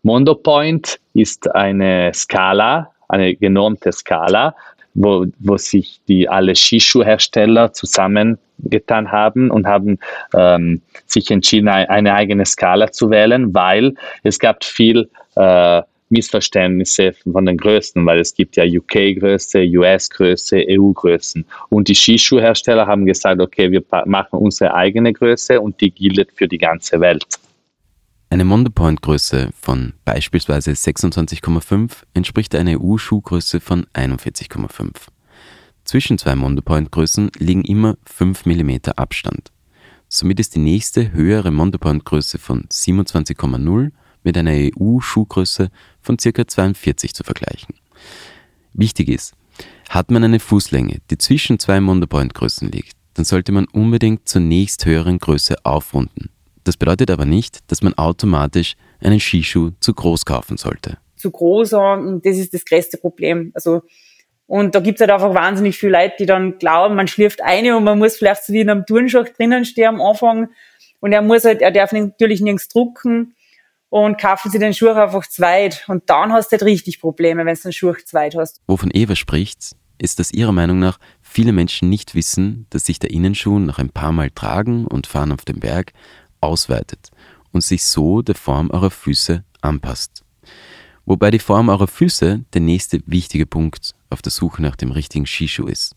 Mondo 0.01 0.33
Point 0.33 0.99
ist 1.13 1.53
eine 1.53 2.11
Skala, 2.13 2.91
eine 3.09 3.35
genormte 3.35 3.91
Skala, 3.91 4.55
wo, 4.93 5.25
wo 5.39 5.57
sich 5.57 5.99
die 6.07 6.29
alle 6.29 6.55
Skischuhhersteller 6.55 7.73
zusammengetan 7.73 9.11
haben 9.11 9.51
und 9.51 9.67
haben 9.67 9.99
ähm, 10.35 10.81
sich 11.05 11.31
entschieden, 11.31 11.67
eine 11.67 12.13
eigene 12.13 12.45
Skala 12.45 12.91
zu 12.91 13.09
wählen, 13.09 13.53
weil 13.53 13.95
es 14.23 14.39
gab 14.39 14.63
viel 14.63 15.09
äh, 15.35 15.81
Missverständnisse 16.13 17.13
von 17.29 17.45
den 17.45 17.57
Größen, 17.57 18.05
weil 18.05 18.19
es 18.19 18.33
gibt 18.33 18.55
ja 18.55 18.63
UK-Größe, 18.63 19.59
US-Größe, 19.59 20.63
EU-Größen. 20.69 21.45
Und 21.69 21.87
die 21.89 21.95
Skischuhhersteller 21.95 22.87
haben 22.87 23.05
gesagt, 23.05 23.41
okay, 23.41 23.71
wir 23.71 23.83
machen 24.05 24.39
unsere 24.39 24.73
eigene 24.73 25.11
Größe 25.11 25.59
und 25.59 25.81
die 25.81 25.91
gilt 25.91 26.31
für 26.35 26.47
die 26.47 26.57
ganze 26.57 26.99
Welt. 27.01 27.25
Eine 28.29 28.45
Mondopoint-Größe 28.45 29.49
von 29.59 29.93
beispielsweise 30.05 30.71
26,5 30.71 31.91
entspricht 32.13 32.55
einer 32.55 32.81
EU-Schuhgröße 32.81 33.59
von 33.59 33.85
41,5. 33.93 34.89
Zwischen 35.83 36.17
zwei 36.17 36.35
Mondopoint-Größen 36.35 37.31
liegen 37.37 37.63
immer 37.63 37.95
5 38.05 38.45
mm 38.45 38.71
Abstand. 38.95 39.51
Somit 40.07 40.39
ist 40.39 40.55
die 40.55 40.59
nächste 40.59 41.11
höhere 41.11 41.51
Mondopoint-Größe 41.51 42.39
von 42.39 42.63
27,0 42.71 43.91
mit 44.23 44.37
einer 44.37 44.51
EU-Schuhgröße 44.53 45.69
von 46.01 46.17
ca. 46.17 46.47
42 46.47 47.13
zu 47.13 47.23
vergleichen. 47.23 47.75
Wichtig 48.73 49.09
ist, 49.09 49.33
hat 49.89 50.11
man 50.11 50.23
eine 50.23 50.39
Fußlänge, 50.39 50.99
die 51.09 51.17
zwischen 51.17 51.59
zwei 51.59 51.79
Mondopoint-Größen 51.79 52.71
liegt, 52.71 52.93
dann 53.13 53.25
sollte 53.25 53.51
man 53.51 53.65
unbedingt 53.65 54.27
zur 54.27 54.41
nächst 54.41 54.85
höheren 54.85 55.19
Größe 55.19 55.55
aufrunden. 55.63 56.29
Das 56.63 56.77
bedeutet 56.77 57.11
aber 57.11 57.25
nicht, 57.25 57.59
dass 57.71 57.81
man 57.81 57.93
automatisch 57.95 58.75
einen 59.01 59.19
Skischuh 59.19 59.71
zu 59.79 59.93
groß 59.93 60.25
kaufen 60.25 60.57
sollte. 60.57 60.97
Zu 61.15 61.29
groß, 61.29 61.71
das 62.23 62.37
ist 62.37 62.53
das 62.53 62.65
größte 62.65 62.97
Problem. 62.97 63.51
Also 63.53 63.83
und 64.45 64.75
da 64.75 64.79
gibt's 64.81 65.01
halt 65.01 65.11
einfach 65.11 65.33
wahnsinnig 65.33 65.77
viele 65.77 65.93
Leute, 65.93 66.15
die 66.19 66.25
dann 66.25 66.57
glauben, 66.59 66.95
man 66.95 67.07
schlürft 67.07 67.41
eine 67.41 67.77
und 67.77 67.85
man 67.85 67.97
muss 67.97 68.17
vielleicht 68.17 68.45
so 68.45 68.53
wie 68.53 68.61
in 68.61 68.69
einem 68.69 68.85
Turnschacht 68.85 69.37
drinnen 69.37 69.65
stehen 69.65 69.87
am 69.87 70.01
Anfang. 70.01 70.49
Und 70.99 71.11
er 71.11 71.21
muss 71.21 71.45
halt, 71.45 71.61
er 71.61 71.71
darf 71.71 71.91
natürlich 71.91 72.41
nirgends 72.41 72.67
drucken 72.67 73.35
und 73.93 74.17
kaufen 74.17 74.49
sie 74.49 74.57
den 74.57 74.73
Schuh 74.73 74.89
einfach 74.89 75.27
zweit. 75.27 75.85
Und 75.87 76.09
dann 76.09 76.33
hast 76.33 76.47
du 76.47 76.53
halt 76.53 76.63
richtig 76.63 76.99
Probleme, 76.99 77.45
wenn 77.45 77.53
du 77.53 77.61
den 77.61 77.73
Schuh 77.73 77.93
zweit 78.03 78.35
hast. 78.35 78.59
Wovon 78.65 78.89
Eva 78.91 79.15
spricht, 79.15 79.75
ist, 79.99 80.17
dass 80.17 80.31
ihrer 80.31 80.51
Meinung 80.51 80.79
nach 80.79 80.97
viele 81.21 81.51
Menschen 81.51 81.89
nicht 81.89 82.15
wissen, 82.15 82.65
dass 82.71 82.87
sich 82.87 82.97
der 82.97 83.11
Innenschuh 83.11 83.59
nach 83.59 83.77
ein 83.77 83.91
paar 83.91 84.11
Mal 84.11 84.31
tragen 84.31 84.87
und 84.87 85.05
fahren 85.05 85.31
auf 85.31 85.45
dem 85.45 85.59
Berg 85.59 85.93
ausweitet 86.41 87.11
und 87.51 87.61
sich 87.61 87.83
so 87.83 88.23
der 88.23 88.33
Form 88.33 88.71
eurer 88.71 88.89
Füße 88.89 89.43
anpasst. 89.61 90.23
Wobei 91.05 91.29
die 91.29 91.37
Form 91.37 91.69
eurer 91.69 91.87
Füße 91.87 92.45
der 92.51 92.61
nächste 92.61 92.99
wichtige 93.05 93.45
Punkt 93.45 93.93
auf 94.09 94.23
der 94.23 94.31
Suche 94.31 94.63
nach 94.63 94.75
dem 94.75 94.89
richtigen 94.89 95.27
Skischuh 95.27 95.67
ist. 95.67 95.95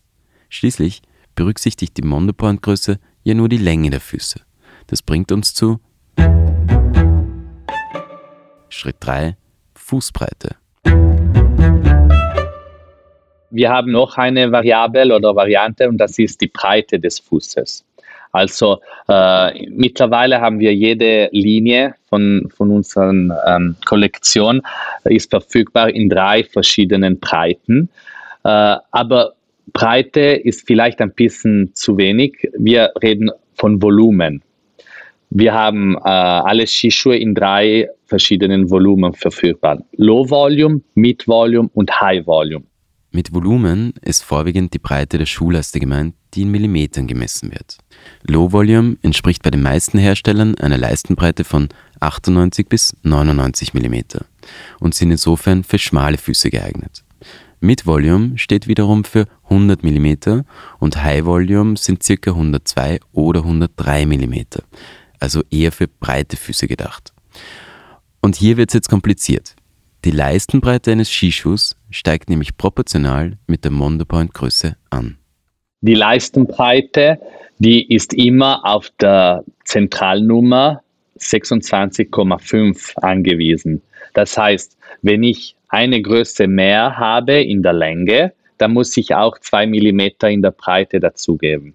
Schließlich 0.49 1.01
berücksichtigt 1.33 1.97
die 1.97 2.03
Mondopoint-Größe 2.03 2.99
ja 3.23 3.33
nur 3.33 3.49
die 3.49 3.57
Länge 3.57 3.89
der 3.89 4.01
Füße. 4.01 4.41
Das 4.85 5.01
bringt 5.01 5.31
uns 5.31 5.55
zu 5.55 5.79
Schritt 8.77 8.97
3 8.99 9.35
Fußbreite. 9.73 10.55
Wir 13.49 13.69
haben 13.71 13.91
noch 13.91 14.17
eine 14.17 14.51
Variable 14.51 15.15
oder 15.15 15.35
Variante 15.35 15.89
und 15.89 15.97
das 15.97 16.19
ist 16.19 16.41
die 16.41 16.47
Breite 16.47 16.99
des 16.99 17.19
Fußes. 17.19 17.83
Also 18.33 18.79
äh, 19.09 19.67
mittlerweile 19.69 20.39
haben 20.41 20.59
wir 20.59 20.75
jede 20.75 21.27
Linie 21.31 21.95
von, 22.07 22.51
von 22.55 22.69
unserer 22.69 23.09
ähm, 23.47 23.75
Kollektion 23.85 24.61
ist 25.05 25.31
verfügbar 25.31 25.89
in 25.89 26.07
drei 26.07 26.43
verschiedenen 26.43 27.19
Breiten. 27.19 27.89
Äh, 28.43 28.75
aber 28.91 29.33
Breite 29.73 30.21
ist 30.21 30.67
vielleicht 30.67 31.01
ein 31.01 31.13
bisschen 31.13 31.73
zu 31.73 31.97
wenig. 31.97 32.47
Wir 32.55 32.91
reden 33.01 33.31
von 33.55 33.81
Volumen. 33.81 34.43
Wir 35.29 35.53
haben 35.53 35.95
äh, 35.95 35.99
alle 36.07 36.65
Skischuhe 36.65 37.17
in 37.17 37.35
drei 37.35 37.89
verschiedenen 38.05 38.69
Volumen 38.69 39.13
verfügbar. 39.13 39.83
Low 39.97 40.29
Volume, 40.29 40.81
Mid 40.95 41.27
Volume 41.27 41.69
und 41.73 41.99
High 41.99 42.25
Volume. 42.25 42.65
Mit 43.11 43.33
Volumen 43.33 43.93
ist 44.01 44.23
vorwiegend 44.23 44.73
die 44.73 44.79
Breite 44.79 45.17
der 45.17 45.25
Schuhleiste 45.25 45.79
gemeint, 45.79 46.13
die 46.33 46.43
in 46.43 46.51
Millimetern 46.51 47.07
gemessen 47.07 47.51
wird. 47.51 47.77
Low 48.23 48.51
Volume 48.51 48.97
entspricht 49.01 49.43
bei 49.43 49.49
den 49.49 49.61
meisten 49.61 49.97
Herstellern 49.97 50.55
einer 50.55 50.77
Leistenbreite 50.77 51.43
von 51.43 51.69
98 51.99 52.67
bis 52.67 52.95
99 53.03 53.73
mm 53.73 53.95
und 54.79 54.93
sind 54.93 55.11
insofern 55.11 55.63
für 55.63 55.79
schmale 55.79 56.17
Füße 56.17 56.49
geeignet. 56.49 57.03
Mid 57.59 57.87
Volume 57.87 58.37
steht 58.37 58.67
wiederum 58.67 59.03
für 59.03 59.25
100 59.45 59.83
mm 59.83 60.43
und 60.79 61.03
High 61.03 61.25
Volume 61.25 61.75
sind 61.75 62.03
ca. 62.05 62.31
102 62.31 62.99
oder 63.13 63.39
103 63.39 64.05
mm, 64.05 64.35
also 65.19 65.43
eher 65.49 65.71
für 65.71 65.87
breite 65.87 66.37
Füße 66.37 66.67
gedacht. 66.67 67.13
Und 68.21 68.35
hier 68.35 68.57
wird 68.57 68.69
es 68.69 68.73
jetzt 68.73 68.89
kompliziert. 68.89 69.55
Die 70.05 70.11
Leistenbreite 70.11 70.91
eines 70.91 71.09
Skischuhs 71.09 71.75
steigt 71.89 72.29
nämlich 72.29 72.57
proportional 72.57 73.37
mit 73.47 73.63
der 73.63 73.71
Mondopoint-Größe 73.71 74.75
an. 74.89 75.17
Die 75.81 75.95
Leistenbreite, 75.95 77.19
die 77.59 77.93
ist 77.93 78.13
immer 78.13 78.65
auf 78.65 78.91
der 78.99 79.43
Zentralnummer 79.65 80.81
26,5 81.19 82.95
angewiesen. 82.99 83.81
Das 84.13 84.37
heißt, 84.37 84.77
wenn 85.01 85.23
ich 85.23 85.55
eine 85.69 86.01
Größe 86.01 86.47
mehr 86.47 86.97
habe 86.97 87.41
in 87.41 87.61
der 87.61 87.73
Länge, 87.73 88.33
dann 88.57 88.73
muss 88.73 88.95
ich 88.97 89.13
auch 89.13 89.37
zwei 89.39 89.67
Millimeter 89.67 90.29
in 90.29 90.41
der 90.41 90.51
Breite 90.51 90.99
dazugeben. 90.99 91.73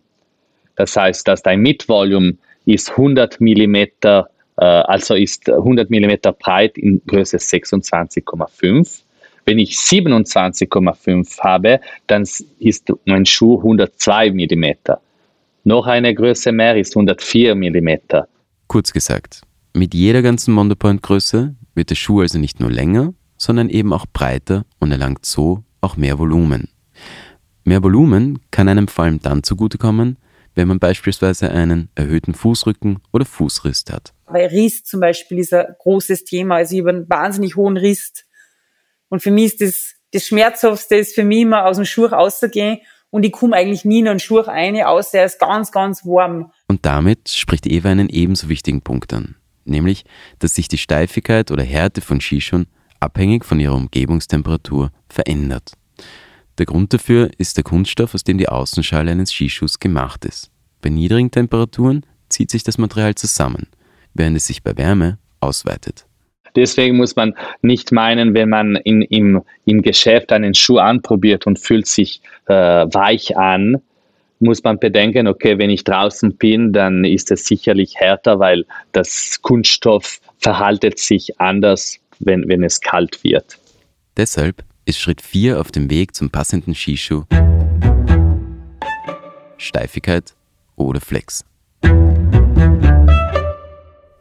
Das 0.76 0.96
heißt, 0.96 1.28
dass 1.28 1.42
dein 1.42 1.61
Mitvolumen 1.61 2.38
ist 2.64 2.90
100 2.90 3.40
Millimeter, 3.40 4.28
äh, 4.57 4.64
also 4.64 5.14
ist 5.14 5.49
100 5.49 5.90
Millimeter 5.90 6.33
breit 6.33 6.78
in 6.78 7.00
Größe 7.07 7.37
26,5 7.37 9.02
wenn 9.45 9.59
ich 9.59 9.73
27,5 9.75 11.40
habe, 11.40 11.81
dann 12.07 12.23
ist 12.59 12.92
mein 13.04 13.26
Schuh 13.26 13.59
102 13.59 14.31
mm. 14.31 14.95
Noch 15.64 15.87
eine 15.87 16.14
Größe 16.14 16.52
mehr 16.52 16.76
ist 16.76 16.97
104 16.97 17.54
mm. 17.54 17.88
Kurz 18.66 18.92
gesagt, 18.92 19.42
mit 19.75 19.95
jeder 19.95 20.23
ganzen 20.23 20.54
Mondopoint-Größe 20.54 21.54
wird 21.75 21.90
der 21.90 21.95
Schuh 21.95 22.21
also 22.21 22.38
nicht 22.38 22.61
nur 22.61 22.71
länger, 22.71 23.14
sondern 23.37 23.69
eben 23.69 23.92
auch 23.92 24.07
breiter 24.12 24.64
und 24.78 24.92
erlangt 24.92 25.26
so 25.26 25.64
auch 25.81 25.97
mehr 25.97 26.19
Volumen. 26.19 26.69
Mehr 27.64 27.83
Volumen 27.83 28.40
kann 28.50 28.69
einem 28.69 28.88
vor 28.88 29.04
allem 29.04 29.21
dann 29.21 29.42
zugutekommen, 29.42 30.16
wenn 30.54 30.68
man 30.68 30.78
beispielsweise 30.78 31.50
einen 31.50 31.88
erhöhten 31.94 32.35
Fußrücken 32.35 32.99
oder 33.12 33.25
Fußriss 33.25 33.85
hat. 33.90 34.12
Weil 34.26 34.47
Riss 34.47 34.85
zum 34.85 35.00
Beispiel 35.00 35.38
ist 35.38 35.52
ein 35.52 35.66
großes 35.78 36.25
Thema. 36.25 36.56
Also 36.56 36.75
ich 36.75 36.80
habe 36.80 36.90
einen 36.90 37.09
wahnsinnig 37.09 37.56
hohen 37.56 37.76
Riss 37.76 38.12
und 39.09 39.23
für 39.23 39.30
mich 39.30 39.44
ist 39.44 39.61
das, 39.61 39.94
das 40.12 40.26
Schmerzhaftste 40.26 40.97
ist 40.97 41.14
für 41.14 41.25
mich 41.25 41.42
immer 41.42 41.66
aus 41.66 41.76
dem 41.76 41.85
Schuh 41.85 42.06
rauszugehen 42.06 42.78
und 43.11 43.25
ich 43.25 43.32
komme 43.32 43.56
eigentlich 43.56 43.85
nie 43.85 44.00
in 44.00 44.09
einen 44.09 44.18
Schuh 44.18 44.38
rein, 44.38 44.82
außer 44.82 45.18
er 45.18 45.26
ist 45.26 45.38
ganz, 45.38 45.71
ganz 45.71 46.04
warm. 46.06 46.50
Und 46.66 46.87
damit 46.87 47.28
spricht 47.28 47.66
Eva 47.66 47.90
einen 47.90 48.09
ebenso 48.09 48.49
wichtigen 48.49 48.80
Punkt 48.80 49.12
an, 49.12 49.37
nämlich, 49.66 50.04
dass 50.38 50.54
sich 50.54 50.66
die 50.68 50.78
Steifigkeit 50.78 51.50
oder 51.50 51.62
Härte 51.62 52.00
von 52.00 52.23
Skischuhen 52.23 52.66
abhängig 53.00 53.44
von 53.44 53.61
ihrer 53.61 53.75
Umgebungstemperatur 53.75 54.90
verändert. 55.11 55.73
Der 56.62 56.66
Grund 56.66 56.95
dafür 56.95 57.28
ist 57.38 57.57
der 57.57 57.64
Kunststoff, 57.64 58.14
aus 58.14 58.23
dem 58.23 58.38
die 58.38 58.49
Außenschale 58.49 59.11
eines 59.11 59.33
Skischuhs 59.33 59.81
gemacht 59.81 60.25
ist. 60.25 60.52
Bei 60.81 60.90
niedrigen 60.90 61.33
Temperaturen 61.33 62.07
zieht 62.28 62.52
sich 62.52 62.62
das 62.62 62.78
Material 62.78 63.16
zusammen, 63.16 63.66
während 64.14 64.37
es 64.37 64.47
sich 64.47 64.62
bei 64.62 64.76
Wärme 64.76 65.19
ausweitet. 65.40 66.07
Deswegen 66.54 66.99
muss 66.99 67.16
man 67.16 67.35
nicht 67.62 67.90
meinen, 67.90 68.35
wenn 68.35 68.49
man 68.49 68.76
in, 68.76 69.02
im, 69.02 69.42
im 69.64 69.83
Geschäft 69.83 70.31
einen 70.31 70.54
Schuh 70.54 70.78
anprobiert 70.78 71.49
und 71.49 71.59
fühlt 71.59 71.88
sich 71.88 72.23
äh, 72.47 72.54
weich 72.54 73.37
an, 73.37 73.83
muss 74.38 74.62
man 74.62 74.78
bedenken, 74.78 75.26
okay, 75.26 75.59
wenn 75.59 75.69
ich 75.71 75.83
draußen 75.83 76.37
bin, 76.37 76.73
dann 76.73 77.04
ist 77.04 77.33
es 77.33 77.45
sicherlich 77.45 77.97
härter, 77.97 78.38
weil 78.38 78.66
das 78.92 79.40
Kunststoff 79.42 80.21
verhaltet 80.38 81.00
sich 81.00 81.40
anders, 81.40 81.99
wenn, 82.21 82.47
wenn 82.47 82.62
es 82.62 82.81
kalt 82.81 83.25
wird. 83.25 83.59
Deshalb 84.16 84.62
ist 84.85 84.99
Schritt 84.99 85.23
4 85.23 85.61
auf 85.61 85.71
dem 85.71 85.91
Weg 85.91 86.15
zum 86.15 86.31
passenden 86.31 86.75
Skischuh 86.75 87.25
Steifigkeit 89.57 90.35
oder 90.77 91.01
Flex. 91.01 91.45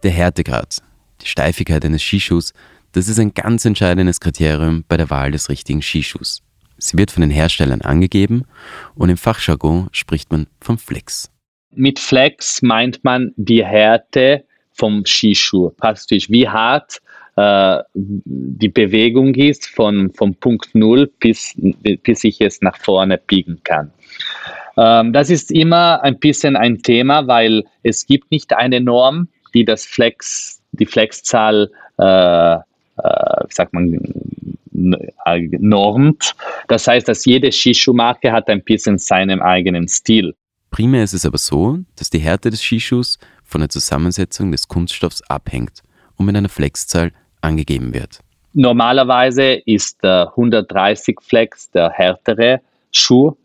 Der 0.04 0.12
Härtegrad 0.12 0.82
die 1.22 1.28
Steifigkeit 1.28 1.86
eines 1.86 2.02
Skischuhs, 2.02 2.54
das 2.94 3.08
ist 3.08 3.20
ein 3.20 3.34
ganz 3.34 3.66
entscheidendes 3.66 4.20
Kriterium 4.20 4.84
bei 4.88 4.98
der 4.98 5.10
Wahl 5.10 5.32
des 5.32 5.50
richtigen 5.50 5.82
Skischuhs. 5.82 6.42
Sie 6.78 6.98
wird 6.98 7.12
von 7.12 7.22
den 7.22 7.30
Herstellern 7.30 7.82
angegeben 7.82 8.46
und 8.96 9.10
im 9.10 9.18
Fachjargon 9.18 9.90
spricht 9.92 10.32
man 10.32 10.48
vom 10.60 10.78
Flex. 10.78 11.30
Mit 11.74 12.00
Flex 12.00 12.62
meint 12.62 13.04
man 13.04 13.34
die 13.38 13.64
Härte 13.64 14.46
vom 14.74 15.06
Skischuh. 15.06 15.70
Praktisch 15.70 16.30
wie 16.30 16.50
hart 16.50 17.02
die 17.38 18.70
Bewegung 18.70 19.34
ist 19.36 19.68
von, 19.68 20.12
vom 20.14 20.36
Punkt 20.36 20.76
Null 20.76 21.10
bis, 21.20 21.56
bis 22.04 22.24
ich 22.24 22.42
es 22.42 22.62
nach 22.62 22.78
vorne 22.78 23.18
biegen 23.18 23.62
kann. 23.64 23.92
Ähm, 24.78 25.14
das 25.14 25.30
ist 25.30 25.52
immer 25.52 26.04
ein 26.04 26.20
bisschen 26.20 26.56
ein 26.56 26.82
Thema, 26.82 27.28
weil 27.28 27.64
es 27.84 28.06
gibt 28.06 28.32
nicht 28.32 28.54
eine 28.54 28.82
Norm, 28.82 29.28
die 29.54 29.66
das 29.66 29.86
Flex 29.86 30.62
die 30.74 30.86
Flexzahl 30.86 31.70
äh, 31.98 32.56
äh, 32.56 32.60
sagt 33.50 33.74
man, 33.74 34.00
normt. 34.74 36.36
Das 36.68 36.88
heißt, 36.88 37.08
dass 37.08 37.26
jede 37.26 37.52
Skischuhmarke 37.52 38.32
hat 38.32 38.50
ein 38.50 38.64
bisschen 38.64 38.98
seinen 38.98 39.42
eigenen 39.42 39.88
Stil. 39.88 40.34
Primär 40.70 41.04
ist 41.04 41.14
es 41.14 41.26
aber 41.26 41.38
so, 41.38 41.80
dass 41.98 42.10
die 42.10 42.20
Härte 42.20 42.50
des 42.50 42.62
Skischuhs 42.62 43.20
von 43.44 43.62
der 43.62 43.70
Zusammensetzung 43.70 44.52
des 44.52 44.68
Kunststoffs 44.68 45.22
abhängt 45.24 45.84
und 46.16 46.26
mit 46.26 46.36
einer 46.36 46.50
Flexzahl 46.50 47.12
angegeben 47.42 47.94
wird. 47.94 48.20
Normalerweise 48.54 49.62
ist 49.66 50.04
der 50.04 50.30
130 50.30 51.18
Flex 51.22 51.72
der 51.72 51.90
härtere 51.92 52.62
Schuh 52.92 53.36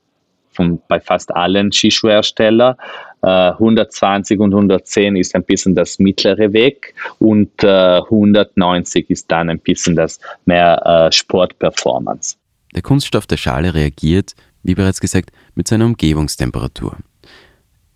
von, 0.50 0.80
bei 0.88 0.98
fast 0.98 1.34
allen 1.34 1.70
Skischuhherstellern. 1.70 2.74
Äh, 3.22 3.52
120 3.52 4.40
und 4.40 4.52
110 4.52 5.16
ist 5.16 5.34
ein 5.34 5.44
bisschen 5.44 5.74
das 5.74 5.98
mittlere 5.98 6.52
Weg 6.52 6.94
und 7.18 7.50
äh, 7.62 8.00
190 8.00 9.08
ist 9.10 9.30
dann 9.30 9.50
ein 9.50 9.60
bisschen 9.60 9.94
das 9.94 10.18
mehr 10.44 10.84
äh, 10.84 11.12
Sportperformance. 11.12 12.36
Der 12.74 12.82
Kunststoff 12.82 13.26
der 13.26 13.36
Schale 13.36 13.74
reagiert, 13.74 14.34
wie 14.62 14.74
bereits 14.74 15.00
gesagt, 15.00 15.30
mit 15.54 15.68
seiner 15.68 15.86
Umgebungstemperatur. 15.86 16.96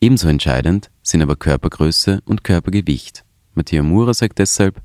Ebenso 0.00 0.28
entscheidend 0.28 0.90
sind 1.02 1.22
aber 1.22 1.36
Körpergröße 1.36 2.20
und 2.24 2.44
Körpergewicht. 2.44 3.24
Matthias 3.54 3.84
Mura 3.84 4.14
sagt 4.14 4.38
deshalb, 4.38 4.80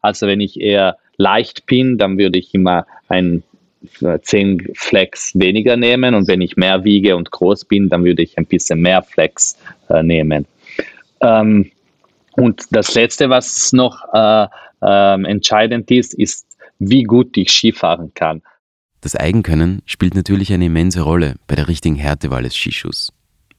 also 0.00 0.26
wenn 0.26 0.40
ich 0.40 0.60
eher 0.60 0.96
leicht 1.16 1.66
bin, 1.66 1.98
dann 1.98 2.18
würde 2.18 2.38
ich 2.38 2.54
immer 2.54 2.86
ein 3.08 3.42
10 4.22 4.72
Flex 4.74 5.32
weniger 5.34 5.76
nehmen 5.76 6.14
und 6.14 6.28
wenn 6.28 6.40
ich 6.40 6.56
mehr 6.56 6.84
wiege 6.84 7.16
und 7.16 7.30
groß 7.30 7.64
bin, 7.64 7.88
dann 7.88 8.04
würde 8.04 8.22
ich 8.22 8.36
ein 8.36 8.46
bisschen 8.46 8.80
mehr 8.80 9.02
Flex 9.02 9.56
äh, 9.88 10.02
nehmen. 10.02 10.46
Ähm, 11.20 11.70
und 12.32 12.64
das 12.70 12.94
Letzte, 12.94 13.30
was 13.30 13.72
noch 13.72 14.04
äh, 14.12 14.46
äh, 14.82 15.24
entscheidend 15.24 15.90
ist, 15.90 16.14
ist, 16.14 16.46
wie 16.78 17.04
gut 17.04 17.36
ich 17.36 17.50
Skifahren 17.50 18.12
kann. 18.14 18.42
Das 19.00 19.16
Eigenkönnen 19.16 19.82
spielt 19.86 20.14
natürlich 20.14 20.52
eine 20.52 20.66
immense 20.66 21.00
Rolle 21.00 21.36
bei 21.46 21.54
der 21.54 21.68
richtigen 21.68 21.96
Härtewahl 21.96 22.42
des 22.42 22.54
Skischuhs. 22.54 23.12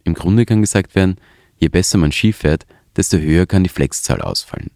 Im 0.04 0.14
Grunde 0.14 0.46
kann 0.46 0.62
gesagt 0.62 0.96
werden, 0.96 1.18
je 1.58 1.68
besser 1.68 1.98
man 1.98 2.12
Ski 2.12 2.32
fährt, 2.32 2.66
desto 2.96 3.18
höher 3.18 3.46
kann 3.46 3.64
die 3.64 3.70
Flexzahl 3.70 4.22
ausfallen. 4.22 4.72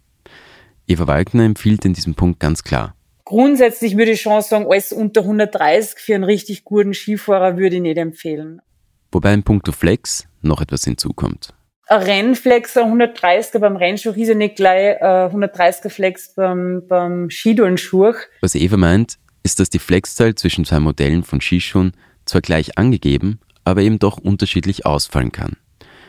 Eva 0.88 1.06
Walkner 1.06 1.44
empfiehlt 1.44 1.84
in 1.84 1.92
diesem 1.92 2.14
Punkt 2.14 2.40
ganz 2.40 2.62
klar. 2.62 2.94
Grundsätzlich 3.24 3.96
würde 3.96 4.12
ich 4.12 4.20
schon 4.20 4.40
sagen, 4.40 4.66
alles 4.70 4.92
unter 4.92 5.22
130 5.22 5.98
für 5.98 6.14
einen 6.14 6.24
richtig 6.24 6.64
guten 6.64 6.94
Skifahrer 6.94 7.56
würde 7.56 7.76
ich 7.76 7.82
nicht 7.82 7.98
empfehlen. 7.98 8.60
Wobei 9.10 9.34
in 9.34 9.42
puncto 9.42 9.72
Flex 9.72 10.28
noch 10.42 10.60
etwas 10.60 10.84
hinzukommt. 10.84 11.52
Ein 11.88 12.02
Rennflex, 12.02 12.76
ein 12.76 13.00
130er 13.00 13.58
beim 13.58 13.76
Rennschuh 13.76 14.10
ist 14.10 14.28
ja 14.28 14.34
nicht 14.34 14.56
gleich 14.56 15.00
ein 15.02 15.30
130er 15.30 15.88
Flex 15.88 16.34
beim, 16.34 16.82
beim 16.88 17.30
Skidurnschuh. 17.30 18.12
Was 18.40 18.54
Eva 18.54 18.76
meint, 18.76 19.18
ist, 19.42 19.60
dass 19.60 19.70
die 19.70 19.78
Flexzahl 19.78 20.34
zwischen 20.34 20.64
zwei 20.64 20.80
Modellen 20.80 21.22
von 21.22 21.40
Skischuhen 21.40 21.92
zwar 22.24 22.40
gleich 22.40 22.78
angegeben, 22.78 23.40
aber 23.64 23.82
eben 23.82 23.98
doch 23.98 24.18
unterschiedlich 24.18 24.86
ausfallen 24.86 25.32
kann. 25.32 25.56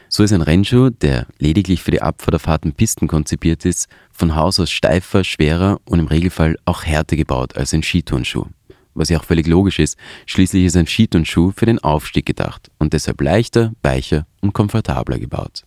So 0.09 0.23
ist 0.23 0.31
ein 0.31 0.41
Rennschuh, 0.41 0.89
der 0.89 1.27
lediglich 1.37 1.83
für 1.83 1.91
die 1.91 2.01
Abfahrt 2.01 2.35
auf 2.35 2.47
harten 2.47 2.71
Pisten 2.71 3.07
konzipiert 3.07 3.65
ist, 3.65 3.89
von 4.11 4.35
Haus 4.35 4.59
aus 4.59 4.71
steifer, 4.71 5.23
schwerer 5.23 5.79
und 5.85 5.99
im 5.99 6.07
Regelfall 6.07 6.57
auch 6.65 6.83
härter 6.83 7.17
gebaut 7.17 7.57
als 7.57 7.73
ein 7.73 7.83
Skiturnschuh. 7.83 8.45
Was 8.93 9.09
ja 9.09 9.19
auch 9.19 9.25
völlig 9.25 9.47
logisch 9.47 9.79
ist, 9.79 9.97
schließlich 10.25 10.65
ist 10.65 10.77
ein 10.77 10.87
Skiturnschuh 10.87 11.51
für 11.55 11.65
den 11.65 11.79
Aufstieg 11.79 12.25
gedacht 12.25 12.71
und 12.79 12.93
deshalb 12.93 13.21
leichter, 13.21 13.73
weicher 13.83 14.25
und 14.41 14.53
komfortabler 14.53 15.19
gebaut. 15.19 15.63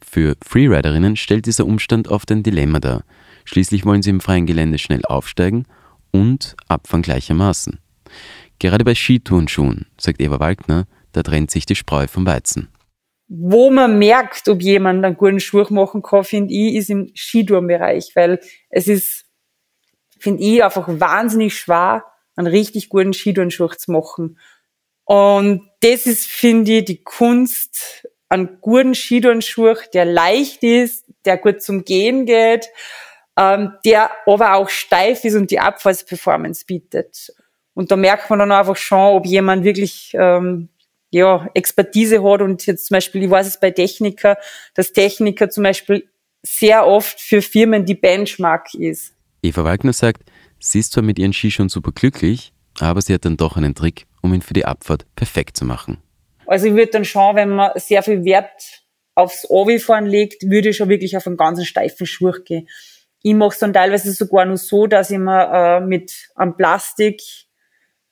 Für 0.00 0.36
Freeriderinnen 0.44 1.16
stellt 1.16 1.46
dieser 1.46 1.66
Umstand 1.66 2.08
oft 2.08 2.30
ein 2.30 2.42
Dilemma 2.42 2.78
dar. 2.78 3.02
Schließlich 3.44 3.84
wollen 3.84 4.02
sie 4.02 4.10
im 4.10 4.20
freien 4.20 4.46
Gelände 4.46 4.78
schnell 4.78 5.04
aufsteigen 5.04 5.64
und 6.12 6.54
abfahren 6.68 7.02
gleichermaßen. 7.02 7.80
Gerade 8.60 8.84
bei 8.84 8.94
Skiturnschuhen, 8.94 9.86
sagt 9.98 10.20
Eva 10.20 10.38
Wagner, 10.38 10.86
da 11.12 11.22
trennt 11.22 11.50
sich 11.50 11.66
die 11.66 11.74
Spreu 11.74 12.06
vom 12.06 12.24
Weizen. 12.26 12.68
Wo 13.28 13.70
man 13.70 13.98
merkt, 13.98 14.48
ob 14.48 14.60
jemand 14.60 15.04
einen 15.04 15.16
guten 15.16 15.40
Schuh 15.40 15.64
machen 15.70 16.02
kann, 16.02 16.24
finde 16.24 16.52
ich, 16.52 16.74
ist 16.74 16.90
im 16.90 17.10
Skitourenbereich, 17.14 18.12
weil 18.14 18.40
es 18.68 18.86
ist, 18.86 19.24
finde 20.18 20.42
ich, 20.42 20.62
einfach 20.62 20.86
wahnsinnig 20.88 21.56
schwer, 21.58 22.04
einen 22.36 22.46
richtig 22.46 22.88
guten 22.88 23.12
Skiturnschuh 23.12 23.68
zu 23.68 23.92
machen. 23.92 24.38
Und 25.04 25.68
das 25.80 26.06
ist, 26.06 26.26
finde 26.26 26.78
ich, 26.78 26.84
die 26.84 27.02
Kunst, 27.02 28.08
einen 28.28 28.58
guten 28.60 28.94
Skiturnschuh, 28.94 29.76
der 29.92 30.04
leicht 30.04 30.62
ist, 30.62 31.04
der 31.24 31.38
gut 31.38 31.62
zum 31.62 31.84
Gehen 31.84 32.26
geht, 32.26 32.68
ähm, 33.36 33.74
der 33.84 34.10
aber 34.26 34.54
auch 34.54 34.68
steif 34.68 35.24
ist 35.24 35.34
und 35.34 35.50
die 35.50 35.60
Abfallsperformance 35.60 36.64
bietet. 36.66 37.32
Und 37.74 37.90
da 37.90 37.96
merkt 37.96 38.30
man 38.30 38.38
dann 38.38 38.52
einfach 38.52 38.76
schon, 38.76 39.16
ob 39.16 39.26
jemand 39.26 39.64
wirklich 39.64 40.12
ähm, 40.14 40.68
ja, 41.14 41.48
Expertise 41.54 42.24
hat 42.24 42.42
und 42.42 42.66
jetzt 42.66 42.86
zum 42.86 42.96
Beispiel, 42.96 43.22
ich 43.22 43.30
weiß 43.30 43.46
es 43.46 43.60
bei 43.60 43.70
Techniker, 43.70 44.36
dass 44.74 44.92
Techniker 44.92 45.48
zum 45.48 45.62
Beispiel 45.62 46.08
sehr 46.42 46.86
oft 46.86 47.20
für 47.20 47.40
Firmen 47.40 47.86
die 47.86 47.94
Benchmark 47.94 48.74
ist. 48.74 49.14
Eva 49.40 49.62
Wagner 49.62 49.92
sagt, 49.92 50.22
sie 50.58 50.80
ist 50.80 50.92
zwar 50.92 51.04
mit 51.04 51.20
ihren 51.20 51.32
Ski 51.32 51.52
schon 51.52 51.68
super 51.68 51.92
glücklich, 51.92 52.52
aber 52.80 53.00
sie 53.00 53.14
hat 53.14 53.24
dann 53.24 53.36
doch 53.36 53.56
einen 53.56 53.76
Trick, 53.76 54.06
um 54.22 54.34
ihn 54.34 54.42
für 54.42 54.54
die 54.54 54.64
Abfahrt 54.64 55.06
perfekt 55.14 55.56
zu 55.56 55.64
machen. 55.64 55.98
Also 56.46 56.66
ich 56.66 56.74
würde 56.74 56.90
dann 56.90 57.04
schauen, 57.04 57.36
wenn 57.36 57.50
man 57.50 57.70
sehr 57.76 58.02
viel 58.02 58.24
Wert 58.24 58.82
aufs 59.14 59.48
Obi-Fahren 59.48 60.06
legt, 60.06 60.42
würde 60.42 60.70
ich 60.70 60.76
schon 60.76 60.88
wirklich 60.88 61.16
auf 61.16 61.28
einen 61.28 61.36
ganz 61.36 61.64
steifen 61.64 62.06
Schuh 62.06 62.32
gehen. 62.44 62.68
Ich 63.22 63.34
mache 63.34 63.50
es 63.50 63.58
dann 63.60 63.72
teilweise 63.72 64.10
sogar 64.10 64.44
nur 64.44 64.56
so, 64.56 64.88
dass 64.88 65.10
ich 65.10 65.18
mir 65.18 65.50
äh, 65.52 65.80
mit 65.80 66.12
einem 66.34 66.56
Plastik 66.56 67.22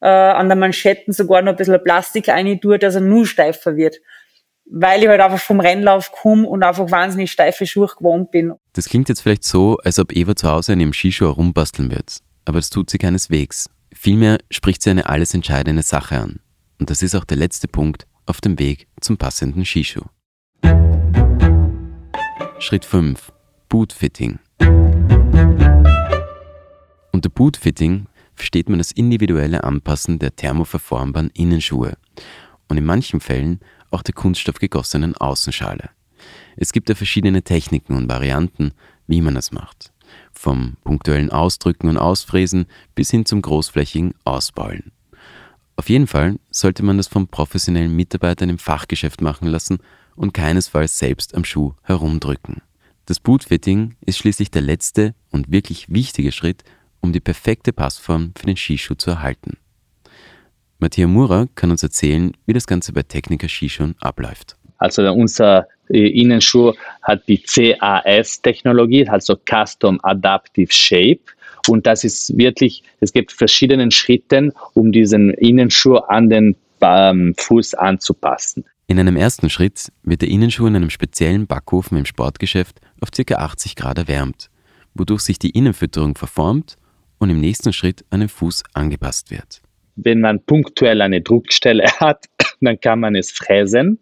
äh, 0.03 0.09
an 0.09 0.49
der 0.49 0.57
Manschetten 0.57 1.15
sogar 1.15 1.43
noch 1.43 1.53
ein 1.53 1.57
bisschen 1.57 1.83
Plastik 1.83 2.29
rein 2.29 2.61
tue, 2.61 2.79
dass 2.79 2.97
er 2.97 3.01
nur 3.01 3.25
steifer 3.25 3.77
wird. 3.77 3.97
Weil 4.65 5.03
ich 5.03 5.09
halt 5.09 5.21
einfach 5.21 5.41
vom 5.41 5.61
Rennlauf 5.61 6.13
komme 6.13 6.47
und 6.47 6.63
einfach 6.63 6.91
wahnsinnig 6.91 7.31
steife 7.31 7.67
Schuhe 7.67 7.89
gewohnt 7.97 8.31
bin. 8.31 8.53
Das 8.73 8.89
klingt 8.89 9.09
jetzt 9.09 9.21
vielleicht 9.21 9.45
so, 9.45 9.79
als 9.85 9.99
ob 9.99 10.15
Eva 10.15 10.35
zu 10.35 10.51
Hause 10.51 10.73
an 10.73 10.81
ihrem 10.81 10.93
Skischuh 10.93 11.27
herumbasteln 11.27 11.91
wird. 11.91 12.19
Aber 12.45 12.59
das 12.59 12.71
tut 12.71 12.91
sie 12.91 12.99
keineswegs. 12.99 13.71
Vielmehr 13.95 14.39
spricht 14.51 14.83
sie 14.83 14.91
eine 14.91 15.09
alles 15.09 15.35
entscheidende 15.35 15.83
Sache 15.83 16.17
an. 16.17 16.41
Und 16.81 16.91
das 16.91 17.03
ist 17.03 17.15
auch 17.15 17.25
der 17.25 17.37
letzte 17.37 17.69
Punkt 17.69 18.07
auf 18.27 18.41
dem 18.41 18.59
Weg 18.59 18.89
zum 19.01 19.19
passenden 19.19 19.65
Skischuh. 19.65 20.07
Schritt 22.59 22.85
5. 22.85 23.33
Bootfitting. 23.69 24.39
Unter 27.13 27.29
Bootfitting 27.29 28.07
versteht 28.35 28.69
man 28.69 28.79
das 28.79 28.93
individuelle 28.93 29.65
Anpassen 29.65 30.19
der 30.19 30.35
thermoverformbaren 30.35 31.31
Innenschuhe 31.35 31.97
und 32.69 32.79
in 32.79 32.85
manchen 32.85 33.21
Fällen 33.21 33.61
auch 33.91 34.03
der 34.03 34.15
kunststoffgegossenen 34.15 35.17
Außenschale. 35.17 35.91
Es 36.57 36.73
gibt 36.73 36.89
ja 36.89 36.95
verschiedene 36.95 37.43
Techniken 37.43 37.95
und 37.95 38.09
Varianten, 38.09 38.73
wie 39.07 39.21
man 39.21 39.35
das 39.35 39.53
macht. 39.53 39.93
Vom 40.33 40.77
punktuellen 40.85 41.31
Ausdrücken 41.31 41.89
und 41.89 41.99
Ausfräsen 41.99 42.67
bis 42.95 43.11
hin 43.11 43.27
zum 43.27 43.43
großflächigen 43.43 44.15
Ausbeulen. 44.25 44.93
Auf 45.77 45.89
jeden 45.89 46.07
Fall 46.07 46.39
sollte 46.51 46.83
man 46.83 46.97
das 46.97 47.09
von 47.09 47.29
professionellen 47.29 47.95
Mitarbeitern 47.95 48.51
im 48.51 48.59
Fachgeschäft 48.59 49.21
machen 49.21 49.49
lassen 49.49 49.79
und 50.15 50.35
keinesfalls 50.35 50.99
selbst 50.99 51.35
am 51.35 51.45
Schuh 51.45 51.75
herumdrücken. 51.83 52.63
Das 53.07 53.19
Bootfitting 53.19 53.97
ist 54.01 54.19
schließlich 54.19 54.51
der 54.51 54.63
letzte 54.63 55.15
und 55.31 55.51
wirklich 55.51 55.89
wichtige 55.89 56.31
Schritt, 56.31 56.63
um 57.03 57.13
die 57.13 57.21
perfekte 57.21 57.73
Passform 57.73 58.33
für 58.37 58.47
den 58.47 58.57
Skischuh 58.57 58.95
zu 58.95 59.11
erhalten. 59.11 59.59
Matthias 60.79 61.09
Murer 61.09 61.47
kann 61.55 61.71
uns 61.71 61.83
erzählen, 61.83 62.33
wie 62.47 62.53
das 62.53 62.67
Ganze 62.67 62.93
bei 62.93 63.03
Techniker 63.03 63.49
Skischuhen 63.49 63.95
abläuft. 64.01 64.57
Also 64.79 65.03
unser 65.13 65.69
äh, 65.91 66.09
Innenschuh 66.09 66.73
hat 67.03 67.29
die 67.29 67.39
CAS-Technologie, 67.39 69.07
also 69.07 69.37
Custom 69.37 70.01
Adaptive 70.03 70.73
Shape. 70.73 71.21
Und 71.69 71.87
das 71.87 72.03
ist 72.03 72.37
wirklich, 72.37 72.83
es 72.99 73.13
gibt 73.13 73.31
verschiedene 73.31 73.89
Schritte, 73.93 74.53
um 74.75 74.91
diesen 74.91 75.31
Innenschuh 75.35 75.99
an 75.99 76.29
den 76.29 76.57
ähm, 76.81 77.35
Fuß 77.39 77.75
anzupassen. 77.75 78.65
In 78.89 78.99
einem 78.99 79.17
ersten 79.17 79.49
Schritt 79.49 79.93
wird 80.03 80.23
der 80.23 80.29
Innenschuh 80.29 80.67
in 80.67 80.75
einem 80.75 80.91
speziellen 80.91 81.47
Backofen 81.47 81.97
im 81.97 82.05
Sportgeschäft 82.05 82.81
auf 83.01 83.11
ca. 83.13 83.35
80 83.37 83.77
Grad 83.77 83.99
erwärmt, 83.99 84.51
wodurch 84.95 85.21
sich 85.21 85.39
die 85.39 85.51
Innenfütterung 85.51 86.17
verformt 86.17 86.77
und 87.23 87.31
im 87.31 87.41
nächsten 87.41 87.73
Schritt 87.73 88.05
an 88.11 88.19
den 88.19 88.29
Fuß 88.29 88.65
angepasst 88.75 89.31
wird. 89.31 89.63
Wenn 89.95 90.21
man 90.21 90.41
punktuell 90.45 91.01
eine 91.01 91.21
Druckstelle 91.21 91.85
hat, 92.01 92.27
dann 92.61 92.81
kann 92.81 92.99
man 92.99 93.15
es 93.15 93.31
fräsen. 93.31 94.01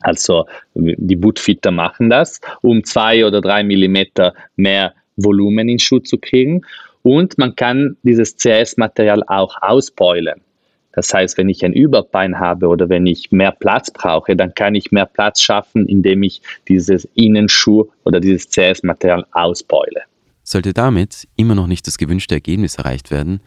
Also 0.00 0.46
die 0.74 1.16
Bootfitter 1.16 1.70
machen 1.70 2.08
das, 2.08 2.40
um 2.62 2.82
zwei 2.84 3.24
oder 3.26 3.42
drei 3.42 3.62
Millimeter 3.62 4.32
mehr 4.56 4.94
Volumen 5.16 5.68
in 5.68 5.78
Schuh 5.78 6.00
zu 6.00 6.16
kriegen. 6.16 6.62
Und 7.02 7.36
man 7.36 7.54
kann 7.54 7.98
dieses 8.02 8.36
CS-Material 8.36 9.22
auch 9.26 9.54
ausbeulen. 9.60 10.40
Das 10.94 11.12
heißt, 11.12 11.36
wenn 11.36 11.50
ich 11.50 11.64
ein 11.64 11.74
Überbein 11.74 12.38
habe 12.38 12.68
oder 12.68 12.88
wenn 12.88 13.06
ich 13.06 13.30
mehr 13.30 13.52
Platz 13.52 13.90
brauche, 13.90 14.34
dann 14.36 14.54
kann 14.54 14.74
ich 14.74 14.90
mehr 14.90 15.06
Platz 15.06 15.42
schaffen, 15.42 15.86
indem 15.86 16.22
ich 16.22 16.40
dieses 16.68 17.04
Innenschuh 17.14 17.90
oder 18.04 18.20
dieses 18.20 18.48
CS-Material 18.48 19.26
ausbeule. 19.32 20.02
Sollte 20.52 20.74
damit 20.74 21.26
immer 21.34 21.54
noch 21.54 21.66
nicht 21.66 21.86
das 21.86 21.96
gewünschte 21.96 22.34
Ergebnis 22.34 22.74
erreicht 22.74 23.10
werden, 23.10 23.40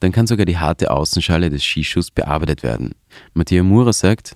dann 0.00 0.10
kann 0.10 0.26
sogar 0.26 0.44
die 0.44 0.58
harte 0.58 0.90
Außenschale 0.90 1.50
des 1.50 1.62
Skischuhs 1.62 2.10
bearbeitet 2.10 2.64
werden. 2.64 2.96
Matthias 3.32 3.64
Murer 3.64 3.92
sagt, 3.92 4.34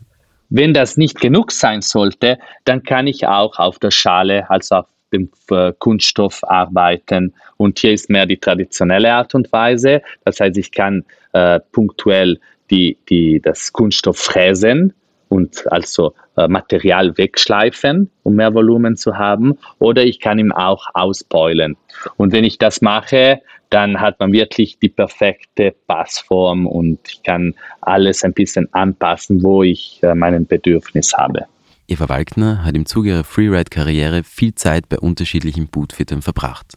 wenn 0.49 0.73
das 0.73 0.97
nicht 0.97 1.21
genug 1.21 1.51
sein 1.51 1.81
sollte, 1.83 2.39
dann 2.65 2.85
kann 2.85 3.09
ich 3.09 3.27
auch 3.27 3.59
auf 3.59 3.81
der 3.81 3.91
Schale, 3.91 4.49
also 4.49 4.77
auf 4.77 4.87
dem 5.13 5.31
äh, 5.51 5.73
Kunststoff 5.77 6.45
arbeiten. 6.45 7.35
Und 7.57 7.81
hier 7.81 7.93
ist 7.93 8.09
mehr 8.09 8.27
die 8.27 8.39
traditionelle 8.39 9.13
Art 9.13 9.35
und 9.35 9.51
Weise. 9.51 10.01
Das 10.25 10.39
heißt, 10.39 10.57
ich 10.59 10.71
kann 10.71 11.05
äh, 11.33 11.59
punktuell 11.73 12.39
die, 12.71 12.99
die, 13.09 13.41
das 13.41 13.73
Kunststoff 13.73 14.19
fräsen 14.19 14.95
und 15.33 15.65
also 15.73 16.15
äh, 16.37 16.47
Material 16.47 17.17
wegschleifen, 17.17 18.11
um 18.23 18.35
mehr 18.35 18.53
Volumen 18.53 18.97
zu 18.97 19.17
haben. 19.17 19.59
Oder 19.79 20.05
ich 20.05 20.21
kann 20.21 20.39
ihn 20.39 20.53
auch 20.53 20.87
ausbeulen. 20.93 21.77
Und 22.19 22.33
wenn 22.33 22.45
ich 22.45 22.59
das 22.59 22.83
mache, 22.83 23.41
dann 23.71 23.99
hat 23.99 24.21
man 24.21 24.33
wirklich 24.33 24.79
die 24.79 24.91
perfekte 24.91 25.75
Passform 25.87 26.67
und 26.67 26.99
ich 27.09 27.23
kann 27.23 27.55
alles 27.81 28.23
ein 28.25 28.35
bisschen 28.35 28.69
anpassen, 28.75 29.43
wo 29.43 29.63
ich 29.63 30.01
äh, 30.03 30.15
meinen 30.15 30.47
Bedürfnis 30.47 31.15
habe. 31.15 31.47
Eva 31.89 32.11
Walkner 32.11 32.65
hat 32.65 32.77
im 32.77 32.85
Zuge 32.85 33.11
ihrer 33.11 33.25
Freeride-Karriere 33.25 34.23
viel 34.25 34.55
Zeit 34.55 34.91
bei 34.91 34.99
unterschiedlichen 34.99 35.69
Bootfittern 35.69 36.21
verbracht. 36.21 36.75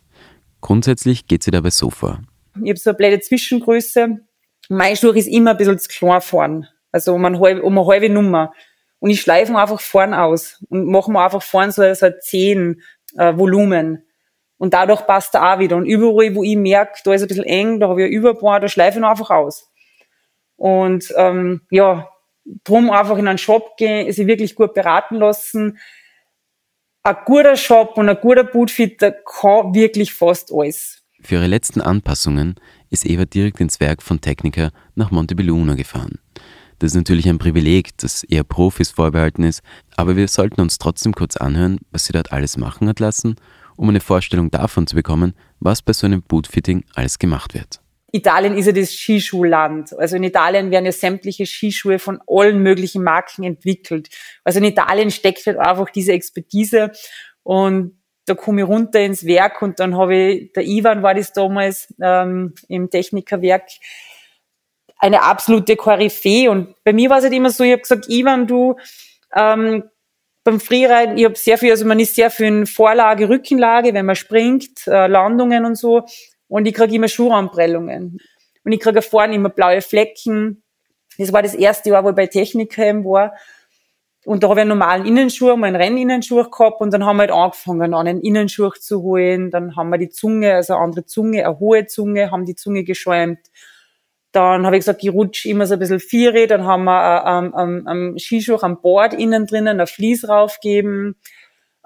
Grundsätzlich 0.62 1.28
geht 1.28 1.44
sie 1.44 1.52
dabei 1.52 1.72
so 1.72 1.90
vor. 1.90 2.22
Ich 2.64 2.70
habe 2.70 2.80
so 2.80 2.92
eine 2.92 2.98
blöde 2.98 3.20
Zwischengröße. 3.20 4.20
Mein 4.70 4.96
Schuh 4.96 5.12
ist 5.12 5.28
immer 5.28 5.52
ein 5.52 5.58
bisschen 5.58 5.78
zu 5.78 5.90
klein 5.90 6.22
vorn. 6.22 6.68
Also 6.96 7.14
um 7.14 7.26
eine 7.26 7.38
halbe, 7.42 7.62
um 7.62 7.78
eine 7.78 7.86
halbe 7.86 8.10
Nummer. 8.10 8.54
Und 9.00 9.10
ich 9.10 9.20
schleife 9.20 9.52
mir 9.52 9.60
einfach 9.60 9.82
vorn 9.82 10.14
aus 10.14 10.64
und 10.70 10.86
mache 10.86 11.12
mir 11.12 11.26
einfach 11.26 11.44
vorn 11.44 11.70
so, 11.70 11.94
so 11.94 12.08
10 12.10 12.82
äh, 13.18 13.38
Volumen. 13.38 14.06
Und 14.56 14.74
dadurch 14.74 15.06
passt 15.06 15.36
er 15.36 15.56
auch 15.56 15.60
wieder. 15.60 15.76
Und 15.76 15.88
überall, 15.88 16.34
wo 16.36 16.42
ich 16.42 16.56
merke, 16.56 17.02
da 17.04 17.14
ist 17.14 17.22
ein 17.22 17.28
bisschen 17.28 17.44
eng, 17.44 17.82
da 17.82 17.90
habe 17.90 18.02
ich 18.04 18.08
ein 18.08 18.14
Überbohr, 18.14 18.62
da 18.62 18.70
schleife 18.70 18.92
ich 18.92 19.04
ihn 19.04 19.04
einfach 19.04 19.30
aus. 19.30 19.70
Und 20.56 21.14
ähm, 21.18 21.64
ja, 21.70 22.08
drum 22.64 22.90
einfach 22.90 23.18
in 23.18 23.28
einen 23.28 23.40
Shop 23.40 23.76
gehen, 23.76 24.10
sich 24.14 24.26
wirklich 24.26 24.56
gut 24.56 24.74
beraten 24.74 25.16
lassen. 25.16 25.78
Ein 27.04 27.18
guter 27.26 27.58
Shop 27.58 27.98
und 27.98 28.08
ein 28.08 28.22
guter 28.22 28.46
Bootfitter 28.46 29.12
kann 29.12 29.74
wirklich 29.74 30.14
fast 30.14 30.50
alles. 30.54 31.04
Für 31.22 31.36
ihre 31.36 31.48
letzten 31.48 31.82
Anpassungen 31.82 32.56
ist 32.90 33.06
Eva 33.06 33.26
direkt 33.26 33.60
ins 33.60 33.82
Werk 33.82 34.02
von 34.02 34.22
Techniker 34.22 34.72
nach 34.96 35.12
Montebelluna 35.12 35.76
gefahren. 35.76 36.20
Das 36.80 36.92
ist 36.92 36.96
natürlich 36.96 37.28
ein 37.30 37.38
Privileg, 37.38 37.98
das 37.98 38.24
eher 38.24 38.44
Profis 38.44 38.92
vorbehalten 38.92 39.44
ist, 39.44 39.62
aber 39.96 40.16
wir 40.16 40.28
sollten 40.28 40.62
uns 40.62 40.78
trotzdem 40.78 41.14
kurz 41.14 41.38
anhören, 41.38 41.80
was 41.92 42.06
sie 42.06 42.14
dort 42.14 42.32
alles 42.32 42.58
machen 42.58 42.90
hat 42.90 43.00
lassen 43.00 43.36
um 43.76 43.90
eine 43.90 44.00
Vorstellung 44.00 44.52
davon 44.52 44.88
zu 44.88 44.96
bekommen, 44.96 45.34
was 45.60 45.82
bei 45.82 45.94
so 45.94 46.06
einem 46.06 46.22
Bootfitting 46.22 46.86
alles 46.94 47.20
gemacht 47.20 47.54
wird. 47.54 47.80
Italien 48.12 48.58
ist 48.58 48.68
ja 48.68 48.72
das 48.72 48.94
Skischuhland. 48.94 49.92
Also 49.98 50.16
in 50.16 50.24
Italien 50.24 50.72
werden 50.72 50.86
ja 50.86 50.92
sämtliche 50.92 51.46
Skischuhe 51.46 52.00
von 52.00 52.20
allen 52.28 52.60
möglichen 52.60 53.04
Marken 53.04 53.44
entwickelt. 53.44 54.10
Also 54.44 54.60
in 54.60 54.66
Italien 54.66 55.12
steckt 55.12 55.46
halt 55.46 55.58
einfach 55.58 55.90
diese 55.90 56.14
Expertise 56.14 56.92
und 57.44 58.00
da 58.26 58.34
komme 58.34 58.62
ich 58.62 58.68
runter 58.68 59.02
ins 59.02 59.26
Werk 59.26 59.62
und 59.62 59.80
dann 59.80 59.98
habe 59.98 60.16
ich, 60.16 60.54
der 60.54 60.66
Ivan 60.66 61.04
war 61.04 61.14
das 61.14 61.34
damals 61.34 61.94
ähm, 62.02 62.54
im 62.70 62.90
Technikerwerk, 62.90 63.68
eine 65.06 65.22
absolute 65.22 65.76
Koryphäe. 65.76 66.50
Und 66.50 66.76
bei 66.84 66.92
mir 66.92 67.10
war 67.10 67.20
es 67.20 67.24
halt 67.24 67.34
immer 67.34 67.52
so, 67.52 67.64
ich 67.64 67.72
habe 67.72 67.82
gesagt, 67.82 68.10
Ivan, 68.10 68.48
du, 68.48 68.76
ähm, 69.36 69.84
beim 70.44 70.60
Freeriden, 70.60 71.18
ich 71.18 71.26
habe 71.26 71.36
sehr 71.36 71.58
viel, 71.58 71.72
also 71.72 71.86
man 71.86 72.00
ist 72.00 72.16
sehr 72.16 72.30
viel 72.30 72.48
in 72.48 72.66
Vorlage, 72.66 73.30
Rückenlage, 73.30 73.94
wenn 73.94 74.06
man 74.06 74.16
springt, 74.16 74.88
äh, 74.88 75.08
Landungen 75.08 75.66
und 75.66 75.76
so. 75.76 76.04
Und 76.48 76.68
ich 76.68 76.74
kriege 76.74 76.96
immer 76.96 77.08
Schuhanprellungen. 77.08 78.20
Und 78.64 78.72
ich 78.72 78.80
kriege 78.80 79.02
vorne 79.02 79.36
immer 79.36 79.50
blaue 79.50 79.82
Flecken. 79.82 80.64
Das 81.18 81.32
war 81.32 81.42
das 81.42 81.54
erste 81.54 81.90
Jahr, 81.90 82.04
wo 82.04 82.10
ich 82.10 82.16
bei 82.16 82.28
Technikheim 82.28 83.06
war. 83.06 83.34
Und 84.26 84.42
da 84.42 84.50
habe 84.50 84.60
ich 84.60 84.62
einen 84.62 84.70
normalen 84.70 85.06
Innenschuh, 85.06 85.56
mal 85.56 85.68
einen 85.68 85.76
Renninnenschuh 85.76 86.50
gehabt 86.50 86.82
und 86.82 86.92
dann 86.92 87.06
haben 87.06 87.18
wir 87.18 87.22
halt 87.22 87.32
angefangen, 87.32 87.94
an 87.94 88.08
einen 88.08 88.22
Innenschuh 88.22 88.72
zu 88.72 89.04
holen. 89.04 89.52
Dann 89.52 89.76
haben 89.76 89.90
wir 89.90 90.00
die 90.00 90.10
Zunge, 90.10 90.56
also 90.56 90.74
eine 90.74 90.82
andere 90.82 91.06
Zunge, 91.06 91.46
eine 91.46 91.60
hohe 91.60 91.86
Zunge, 91.86 92.32
haben 92.32 92.46
die 92.46 92.56
Zunge 92.56 92.84
geschäumt. 92.84 93.40
Dann 94.36 94.66
habe 94.66 94.76
ich 94.76 94.82
gesagt, 94.82 95.02
ich 95.02 95.14
rutsche 95.14 95.48
immer 95.48 95.66
so 95.66 95.76
ein 95.76 95.80
bisschen 95.80 96.02
Viere. 96.02 96.46
Dann 96.46 96.66
haben 96.66 96.84
wir 96.84 97.26
am, 97.26 97.54
am, 97.54 97.88
am 97.88 98.20
Skischuh 98.20 98.58
am 98.58 98.82
Board 98.82 99.14
innen 99.14 99.48
drinnen 99.48 99.80
ein 99.80 99.88
Vlies 99.88 100.28
raufgegeben. 100.28 101.16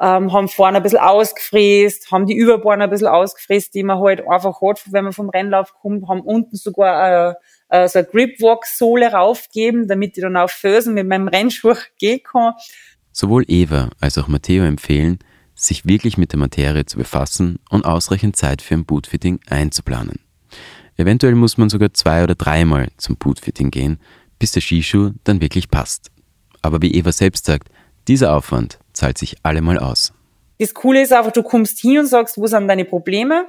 Ähm, 0.01 0.33
haben 0.33 0.47
vorne 0.47 0.77
ein 0.77 0.83
bisschen 0.83 0.99
ausgefräst, 0.99 2.09
haben 2.09 2.25
die 2.25 2.33
Überbohren 2.35 2.81
ein 2.81 2.89
bisschen 2.89 3.09
ausgefräst, 3.09 3.75
die 3.75 3.83
man 3.83 3.99
halt 3.99 4.25
einfach 4.27 4.61
hat, 4.61 4.81
wenn 4.91 5.03
man 5.03 5.11
vom 5.11 5.29
Rennlauf 5.29 5.73
kommt, 5.73 6.07
haben 6.07 6.21
unten 6.21 6.55
sogar 6.55 7.31
äh, 7.31 7.33
äh, 7.67 7.87
so 7.89 7.99
eine 7.99 8.07
Gripwalk-Sohle 8.07 9.11
raufgegeben, 9.11 9.89
damit 9.89 10.17
ich 10.17 10.23
dann 10.23 10.37
auf 10.37 10.51
Fösen 10.51 10.93
mit 10.93 11.05
meinem 11.05 11.27
Rennschuh 11.27 11.75
gehen 11.99 12.21
kann. 12.23 12.53
Sowohl 13.11 13.43
Eva 13.47 13.89
als 13.99 14.17
auch 14.17 14.29
Matteo 14.29 14.63
empfehlen, 14.63 15.19
sich 15.53 15.85
wirklich 15.85 16.17
mit 16.17 16.31
der 16.31 16.39
Materie 16.39 16.85
zu 16.85 16.97
befassen 16.97 17.59
und 17.69 17.85
ausreichend 17.85 18.37
Zeit 18.37 18.61
für 18.61 18.75
ein 18.75 18.85
Bootfitting 18.85 19.41
einzuplanen. 19.49 20.28
Eventuell 20.99 21.33
muss 21.33 21.57
man 21.57 21.69
sogar 21.69 21.93
zwei 21.93 22.25
oder 22.25 22.35
dreimal 22.35 22.89
zum 22.97 23.15
Bootfitting 23.15 23.71
gehen, 23.71 24.01
bis 24.37 24.51
der 24.51 24.59
Skischuh 24.59 25.11
dann 25.23 25.39
wirklich 25.39 25.71
passt. 25.71 26.11
Aber 26.61 26.81
wie 26.81 26.93
Eva 26.93 27.13
selbst 27.13 27.45
sagt, 27.45 27.69
dieser 28.09 28.35
Aufwand 28.35 28.79
zahlt 28.91 29.17
sich 29.17 29.37
allemal 29.43 29.79
aus. 29.79 30.11
Das 30.57 30.73
Coole 30.73 31.01
ist 31.01 31.13
einfach, 31.13 31.31
du 31.31 31.41
kommst 31.41 31.79
hin 31.79 31.99
und 31.99 32.07
sagst, 32.07 32.37
wo 32.37 32.47
sind 32.47 32.67
deine 32.67 32.83
Probleme? 32.83 33.47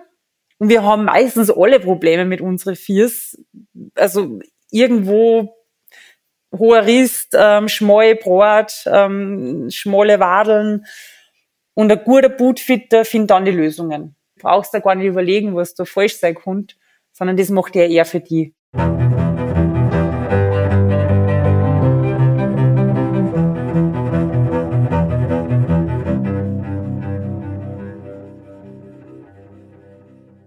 Und 0.59 0.69
wir 0.69 0.85
haben 0.85 1.07
meistens 1.07 1.51
alle 1.51 1.81
Probleme 1.81 2.25
mit 2.25 2.41
unseren 2.41 2.77
Viers. 2.77 3.37
Also 3.97 4.39
irgendwo 4.71 5.57
hoher 6.57 6.87
Rist, 6.87 7.35
ähm, 7.37 7.67
schmale 7.69 8.15
Brot, 8.15 8.85
ähm, 8.87 9.69
schmale 9.71 10.21
Wadeln. 10.21 10.87
Und 11.75 11.91
ein 11.91 12.05
guter 12.05 12.29
Bootfitter 12.29 13.05
findet 13.05 13.31
dann 13.31 13.45
die 13.45 13.51
Lösungen. 13.51 14.15
Du 14.37 14.43
brauchst 14.43 14.73
da 14.73 14.79
gar 14.79 14.95
nicht 14.95 15.09
überlegen, 15.09 15.57
was 15.57 15.75
da 15.75 15.85
falsch 15.85 16.17
sein 16.19 16.37
könnte 16.37 16.77
sondern 17.13 17.37
das 17.37 17.51
macht 17.51 17.77
er 17.77 17.89
eher 17.89 18.05
für 18.05 18.21
die. 18.21 18.55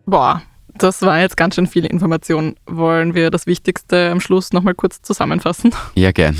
Boah, 0.06 0.43
das 0.76 1.02
war 1.02 1.19
jetzt 1.19 1.38
ganz 1.38 1.56
schön 1.56 1.65
viele 1.65 1.88
Informationen. 1.88 2.56
Wollen 2.67 3.15
wir 3.15 3.32
das 3.32 3.47
Wichtigste 3.47 4.12
am 4.12 4.19
Schluss 4.19 4.54
nochmal 4.54 4.76
kurz 4.76 5.02
zusammenfassen? 5.02 5.73
Ja, 5.95 6.12
gern. 6.12 6.38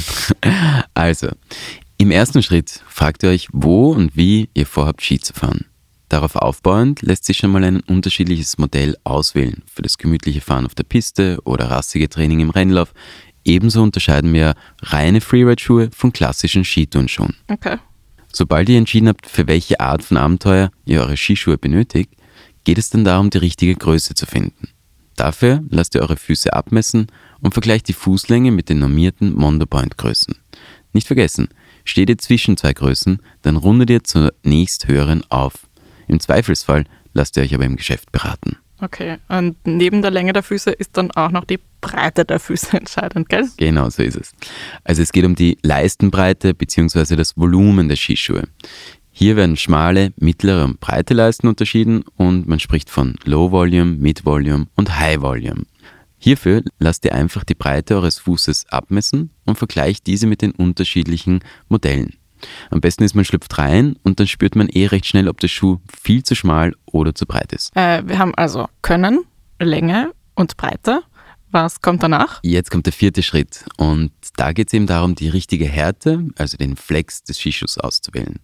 Also, 0.94 1.30
im 1.98 2.12
ersten 2.12 2.44
Schritt 2.44 2.84
fragt 2.88 3.24
ihr 3.24 3.30
euch, 3.30 3.48
wo 3.52 3.92
und 3.94 4.16
wie 4.16 4.50
ihr 4.54 4.66
vorhabt, 4.68 5.02
Ski 5.02 5.20
zu 5.20 5.34
fahren. 5.34 5.66
Darauf 6.13 6.36
aufbauend 6.36 7.02
lässt 7.02 7.26
sich 7.26 7.38
schon 7.38 7.52
mal 7.52 7.63
ein 7.63 7.80
unterschiedliches 7.80 8.60
Modell 8.60 8.95
auswählen 9.04 9.63
für 9.65 9.82
das 9.82 9.97
gemütliche 9.97 10.41
Fahren 10.41 10.67
auf 10.67 10.76
der 10.76 10.84
Piste 10.84 11.39
oder 11.43 11.71
rassige 11.71 12.08
Training 12.08 12.39
im 12.39 12.52
Rennlauf. 12.52 12.93
Ebenso 13.43 13.82
unterscheiden 13.82 14.32
wir 14.32 14.54
reine 14.84 15.21
Freeride-Schuhe 15.21 15.89
von 15.91 16.13
klassischen 16.13 16.65
Skiturnschuhen. 16.65 17.36
Okay. 17.47 17.78
Sobald 18.32 18.69
ihr 18.69 18.78
entschieden 18.78 19.08
habt, 19.08 19.26
für 19.26 19.47
welche 19.47 19.80
Art 19.80 20.04
von 20.04 20.17
Abenteuer 20.17 20.69
ihr 20.86 21.02
eure 21.02 21.17
Skischuhe 21.17 21.58
benötigt, 21.58 22.12
geht 22.63 22.78
es 22.78 22.91
dann 22.91 23.06
darum, 23.06 23.32
die 23.32 23.39
richtige 23.39 23.73
Größe 23.73 24.13
zu 24.13 24.28
finden. 24.28 24.67
Dafür 25.15 25.63
lasst 25.71 25.95
ihr 25.95 26.02
eure 26.02 26.17
Füße 26.17 26.54
abmessen 26.54 27.08
und 27.41 27.56
vergleicht 27.56 27.88
die 27.88 27.93
Fußlänge 27.93 28.52
mit 28.52 28.69
den 28.69 28.78
normierten 28.78 29.34
Mondo 29.34 29.65
Point 29.65 29.97
Größen. 29.97 30.36
Nicht 30.93 31.08
vergessen, 31.08 31.47
steht 31.86 32.10
ihr 32.10 32.19
zwischen 32.19 32.56
zwei 32.56 32.73
Größen, 32.73 33.19
dann 33.41 33.56
rundet 33.56 33.89
ihr 33.89 34.04
zur 34.04 34.32
nächst 34.43 34.88
höheren 34.88 35.23
auf. 35.32 35.67
Im 36.08 36.20
Zweifelsfall 36.20 36.86
lasst 37.13 37.38
ihr 37.38 37.44
euch 37.44 37.54
aber 37.54 37.66
im 37.66 37.76
Geschäft 37.76 38.12
beraten. 38.12 38.58
Okay, 38.82 39.18
und 39.30 39.56
neben 39.66 40.02
der 40.02 40.12
Länge 40.12 40.34
der 40.34 40.44
Füße 40.44 40.72
ist 40.72 40.98
dann 40.98 41.10
auch 41.12 41.32
noch 41.32 41.46
die 41.46 41.60
Breite 41.80 42.26
der 42.26 42.39
Füße 42.39 42.78
entscheidend, 42.78 43.30
gell? 43.30 43.48
Genau, 43.58 43.89
so 43.89 44.04
ist 44.04 44.18
es. 44.18 44.32
Also 44.84 45.02
es 45.02 45.12
geht 45.12 45.26
um 45.26 45.36
die 45.36 45.58
Leistenbreite 45.63 46.54
bzw. 46.54 47.16
das 47.16 47.38
Volumen 47.38 47.88
der 47.88 47.96
Skischuhe. 47.96 48.44
Hier 49.16 49.36
werden 49.36 49.58
schmale, 49.58 50.12
mittlere 50.18 50.66
und 50.66 50.80
breite 50.80 51.13
Leisten 51.13 51.48
unterschieden 51.48 52.04
und 52.18 52.48
man 52.48 52.60
spricht 52.60 52.89
von 52.89 53.16
Low 53.26 53.52
Volume, 53.52 53.92
Mid 53.92 54.26
Volume 54.26 54.66
und 54.76 55.00
High 55.00 55.22
Volume. 55.22 55.66
Hierfür 56.18 56.63
lasst 56.80 57.06
ihr 57.06 57.13
einfach 57.13 57.44
die 57.44 57.54
Breite 57.54 57.96
eures 57.96 58.18
Fußes 58.18 58.66
abmessen 58.70 59.30
und 59.46 59.58
vergleicht 59.58 60.08
diese 60.08 60.26
mit 60.26 60.42
den 60.42 60.52
unterschiedlichen 60.52 61.42
Modellen. 61.70 62.16
Am 62.70 62.82
besten 62.82 63.04
ist, 63.04 63.16
man 63.16 63.26
schlüpft 63.26 63.58
rein 63.58 63.96
und 64.04 64.20
dann 64.20 64.28
spürt 64.28 64.56
man 64.56 64.70
eh 64.70 64.88
recht 64.88 65.06
schnell, 65.06 65.28
ob 65.28 65.40
der 65.40 65.48
Schuh 65.48 65.80
viel 66.02 66.24
zu 66.24 66.36
schmal 66.36 66.74
oder 66.86 67.16
zu 67.16 67.26
breit 67.26 67.54
ist. 67.54 67.76
Äh, 67.76 68.08
wir 68.08 68.20
haben 68.20 68.36
also 68.36 68.68
Können, 68.82 69.26
Länge 69.60 70.12
und 70.36 70.58
Breite. 70.58 71.02
Was 71.52 71.82
kommt 71.82 72.02
danach? 72.02 72.40
Jetzt 72.42 72.72
kommt 72.72 72.88
der 72.88 72.94
vierte 72.94 73.22
Schritt 73.22 73.66
und 73.78 74.12
da 74.38 74.54
geht 74.54 74.70
es 74.70 74.74
eben 74.74 74.88
darum, 74.88 75.14
die 75.14 75.30
richtige 75.30 75.66
Härte, 75.66 76.28
also 76.36 76.58
den 76.58 76.76
Flex 76.76 77.24
des 77.24 77.38
Skischuhs 77.38 77.78
auszuwählen. 77.78 78.40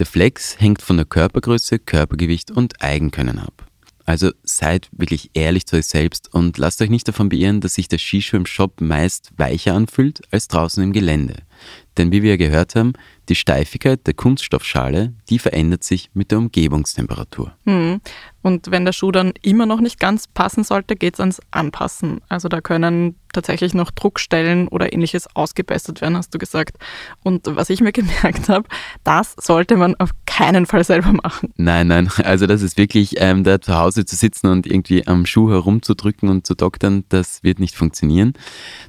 Der 0.00 0.06
Flex 0.06 0.60
hängt 0.60 0.82
von 0.82 0.96
der 0.96 1.06
Körpergröße, 1.06 1.78
Körpergewicht 1.78 2.50
und 2.50 2.82
Eigenkönnen 2.82 3.38
ab. 3.38 3.66
Also 4.04 4.32
seid 4.42 4.88
wirklich 4.90 5.30
ehrlich 5.34 5.66
zu 5.66 5.76
euch 5.76 5.86
selbst 5.86 6.34
und 6.34 6.58
lasst 6.58 6.82
euch 6.82 6.90
nicht 6.90 7.06
davon 7.06 7.28
beirren, 7.28 7.60
dass 7.60 7.74
sich 7.74 7.86
der 7.86 7.98
Skischuh 7.98 8.36
im 8.36 8.46
Shop 8.46 8.80
meist 8.80 9.30
weicher 9.36 9.74
anfühlt 9.74 10.22
als 10.32 10.48
draußen 10.48 10.82
im 10.82 10.92
Gelände. 10.92 11.36
Denn 11.98 12.12
wie 12.12 12.22
wir 12.22 12.30
ja 12.30 12.36
gehört 12.36 12.74
haben, 12.74 12.94
die 13.28 13.34
Steifigkeit 13.34 14.06
der 14.06 14.14
Kunststoffschale, 14.14 15.12
die 15.28 15.38
verändert 15.38 15.84
sich 15.84 16.10
mit 16.14 16.30
der 16.30 16.38
Umgebungstemperatur. 16.38 17.52
Hm. 17.64 18.00
Und 18.42 18.72
wenn 18.72 18.84
der 18.84 18.92
Schuh 18.92 19.12
dann 19.12 19.32
immer 19.42 19.66
noch 19.66 19.80
nicht 19.80 20.00
ganz 20.00 20.26
passen 20.26 20.64
sollte, 20.64 20.96
geht 20.96 21.14
es 21.14 21.20
ans 21.20 21.40
Anpassen. 21.52 22.20
Also 22.28 22.48
da 22.48 22.60
können 22.60 23.14
tatsächlich 23.32 23.72
noch 23.72 23.92
Druckstellen 23.92 24.66
oder 24.66 24.92
ähnliches 24.92 25.28
ausgebessert 25.36 26.00
werden, 26.00 26.16
hast 26.16 26.34
du 26.34 26.38
gesagt. 26.38 26.76
Und 27.22 27.46
was 27.46 27.70
ich 27.70 27.80
mir 27.80 27.92
gemerkt 27.92 28.48
habe, 28.48 28.68
das 29.04 29.36
sollte 29.40 29.76
man 29.76 29.94
auf 29.96 30.10
keinen 30.26 30.66
Fall 30.66 30.82
selber 30.82 31.12
machen. 31.12 31.52
Nein, 31.56 31.86
nein, 31.86 32.10
also 32.24 32.46
das 32.46 32.62
ist 32.62 32.76
wirklich, 32.76 33.14
ähm, 33.18 33.44
da 33.44 33.60
zu 33.60 33.78
Hause 33.78 34.04
zu 34.04 34.16
sitzen 34.16 34.48
und 34.48 34.66
irgendwie 34.66 35.06
am 35.06 35.24
Schuh 35.24 35.50
herumzudrücken 35.50 36.28
und 36.28 36.44
zu 36.44 36.54
doktern, 36.54 37.04
das 37.10 37.44
wird 37.44 37.60
nicht 37.60 37.76
funktionieren. 37.76 38.32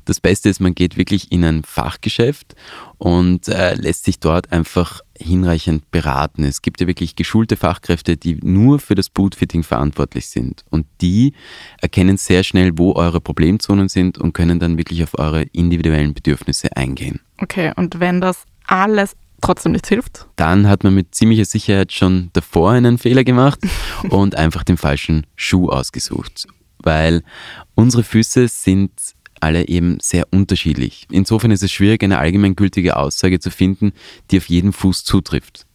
Das 0.05 0.19
Beste 0.19 0.49
ist, 0.49 0.59
man 0.59 0.73
geht 0.73 0.97
wirklich 0.97 1.31
in 1.31 1.43
ein 1.43 1.63
Fachgeschäft 1.63 2.55
und 2.97 3.47
äh, 3.47 3.75
lässt 3.75 4.05
sich 4.05 4.19
dort 4.19 4.51
einfach 4.51 5.01
hinreichend 5.17 5.89
beraten. 5.91 6.43
Es 6.43 6.61
gibt 6.61 6.81
ja 6.81 6.87
wirklich 6.87 7.15
geschulte 7.15 7.55
Fachkräfte, 7.55 8.17
die 8.17 8.35
nur 8.43 8.79
für 8.79 8.95
das 8.95 9.09
Bootfitting 9.09 9.63
verantwortlich 9.63 10.27
sind. 10.27 10.63
Und 10.69 10.85
die 11.01 11.33
erkennen 11.81 12.17
sehr 12.17 12.43
schnell, 12.43 12.77
wo 12.77 12.93
eure 12.93 13.21
Problemzonen 13.21 13.89
sind 13.89 14.17
und 14.17 14.33
können 14.33 14.59
dann 14.59 14.77
wirklich 14.77 15.03
auf 15.03 15.17
eure 15.17 15.43
individuellen 15.43 16.13
Bedürfnisse 16.13 16.75
eingehen. 16.75 17.19
Okay, 17.41 17.71
und 17.75 17.99
wenn 17.99 18.21
das 18.21 18.45
alles 18.65 19.15
trotzdem 19.43 19.73
nichts 19.73 19.89
hilft? 19.89 20.25
Dann 20.35 20.67
hat 20.67 20.83
man 20.83 20.95
mit 20.95 21.13
ziemlicher 21.13 21.45
Sicherheit 21.45 21.91
schon 21.91 22.29
davor 22.33 22.71
einen 22.71 22.97
Fehler 22.97 23.23
gemacht 23.23 23.59
und 24.09 24.35
einfach 24.35 24.63
den 24.63 24.77
falschen 24.77 25.27
Schuh 25.35 25.69
ausgesucht. 25.69 26.47
Weil 26.79 27.23
unsere 27.75 28.03
Füße 28.03 28.47
sind 28.47 28.91
alle 29.43 29.67
eben 29.67 29.97
sehr 30.01 30.27
unterschiedlich. 30.31 31.05
Insofern 31.11 31.51
ist 31.51 31.63
es 31.63 31.71
schwierig, 31.71 32.03
eine 32.03 32.17
allgemeingültige 32.17 32.97
Aussage 32.97 33.39
zu 33.39 33.51
finden, 33.51 33.93
die 34.31 34.37
auf 34.37 34.49
jeden 34.49 34.73
Fuß 34.73 35.03
zutrifft. 35.03 35.65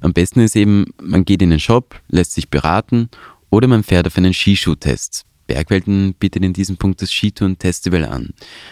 Am 0.00 0.12
besten 0.12 0.40
ist 0.40 0.56
eben, 0.56 0.86
man 1.00 1.24
geht 1.24 1.40
in 1.40 1.50
den 1.50 1.60
Shop, 1.60 2.00
lässt 2.08 2.32
sich 2.32 2.50
beraten 2.50 3.08
oder 3.48 3.68
man 3.68 3.82
fährt 3.82 4.06
auf 4.06 4.18
einen 4.18 4.34
Skischuhtest. 4.34 5.24
Bergwelten 5.46 6.14
bietet 6.14 6.42
in 6.42 6.52
diesem 6.52 6.76
Punkt 6.76 7.00
das 7.00 7.12
Skitouren-Festival 7.12 8.04
an. 8.04 8.30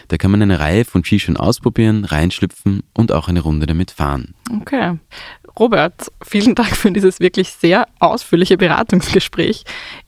Da 0.08 0.16
kann 0.16 0.30
man 0.30 0.42
eine 0.42 0.58
Reihe 0.58 0.84
von 0.84 1.04
Skischuhen 1.04 1.36
ausprobieren, 1.36 2.04
reinschlüpfen 2.04 2.82
und 2.92 3.12
auch 3.12 3.28
eine 3.28 3.40
Runde 3.40 3.66
damit 3.66 3.92
fahren. 3.92 4.34
Okay. 4.60 4.98
Robert, 5.56 6.10
vielen 6.22 6.56
Dank 6.56 6.76
für 6.76 6.90
dieses 6.90 7.20
wirklich 7.20 7.50
sehr 7.50 7.86
ausführliche 8.00 8.56
Beratungsgespräch. 8.56 9.64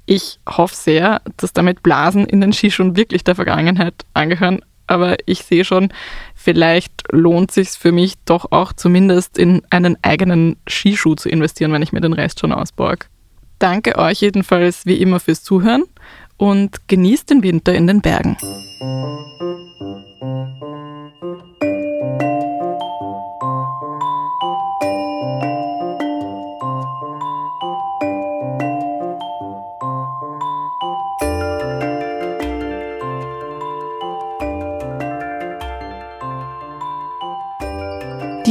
Ich 0.07 0.38
hoffe 0.49 0.75
sehr, 0.75 1.21
dass 1.37 1.53
damit 1.53 1.83
Blasen 1.83 2.27
in 2.27 2.40
den 2.40 2.53
Skischuhen 2.53 2.97
wirklich 2.97 3.25
der 3.25 3.35
Vergangenheit 3.35 3.95
angehören. 4.14 4.61
Aber 4.87 5.16
ich 5.27 5.40
sehe 5.40 5.64
schon, 5.64 5.92
vielleicht 6.37 6.92
lohnt 7.11 7.51
sich 7.51 7.71
für 7.71 7.90
mich 7.90 8.14
doch 8.25 8.53
auch 8.53 8.73
zumindest 8.73 9.37
in 9.37 9.62
einen 9.71 9.97
eigenen 10.03 10.57
Skischuh 10.69 11.16
zu 11.16 11.29
investieren, 11.29 11.73
wenn 11.73 11.83
ich 11.83 11.92
mir 11.92 12.01
den 12.01 12.12
Rest 12.12 12.38
schon 12.38 12.53
ausborg. 12.53 13.09
Danke 13.59 13.99
euch 13.99 14.21
jedenfalls 14.21 14.87
wie 14.87 15.01
immer 15.01 15.19
fürs 15.19 15.42
Zuhören 15.42 15.85
und 16.37 16.88
genießt 16.88 17.31
den 17.31 17.42
Winter 17.42 17.75
in 17.75 17.88
den 17.88 18.01
Bergen. 18.01 18.37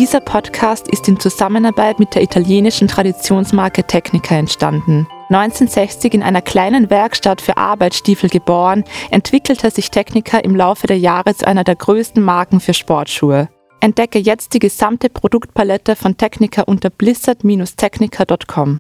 Dieser 0.06 0.20
Podcast 0.20 0.88
ist 0.88 1.08
in 1.08 1.20
Zusammenarbeit 1.20 1.98
mit 1.98 2.14
der 2.14 2.22
italienischen 2.22 2.88
Traditionsmarke 2.88 3.86
Technica 3.86 4.36
entstanden. 4.36 5.08
1960 5.30 6.14
in 6.14 6.22
einer 6.22 6.44
kleinen 6.44 6.92
Werkstatt 6.92 7.42
für 7.42 7.58
Arbeitsstiefel 7.58 8.30
geboren, 8.30 8.84
entwickelte 9.10 9.72
sich 9.72 9.90
Technica 9.90 10.38
im 10.38 10.56
Laufe 10.56 10.86
der 10.86 11.00
Jahre 11.00 11.34
zu 11.34 11.48
einer 11.48 11.64
der 11.64 11.76
größten 11.76 12.22
Marken 12.22 12.60
für 12.60 12.76
Sportschuhe. 12.76 13.50
Entdecke 13.80 14.20
jetzt 14.20 14.54
die 14.54 14.60
gesamte 14.60 15.10
Produktpalette 15.10 15.96
von 15.96 16.18
Technica 16.18 16.62
unter 16.62 16.92
blizzard-technica.com. 16.92 18.78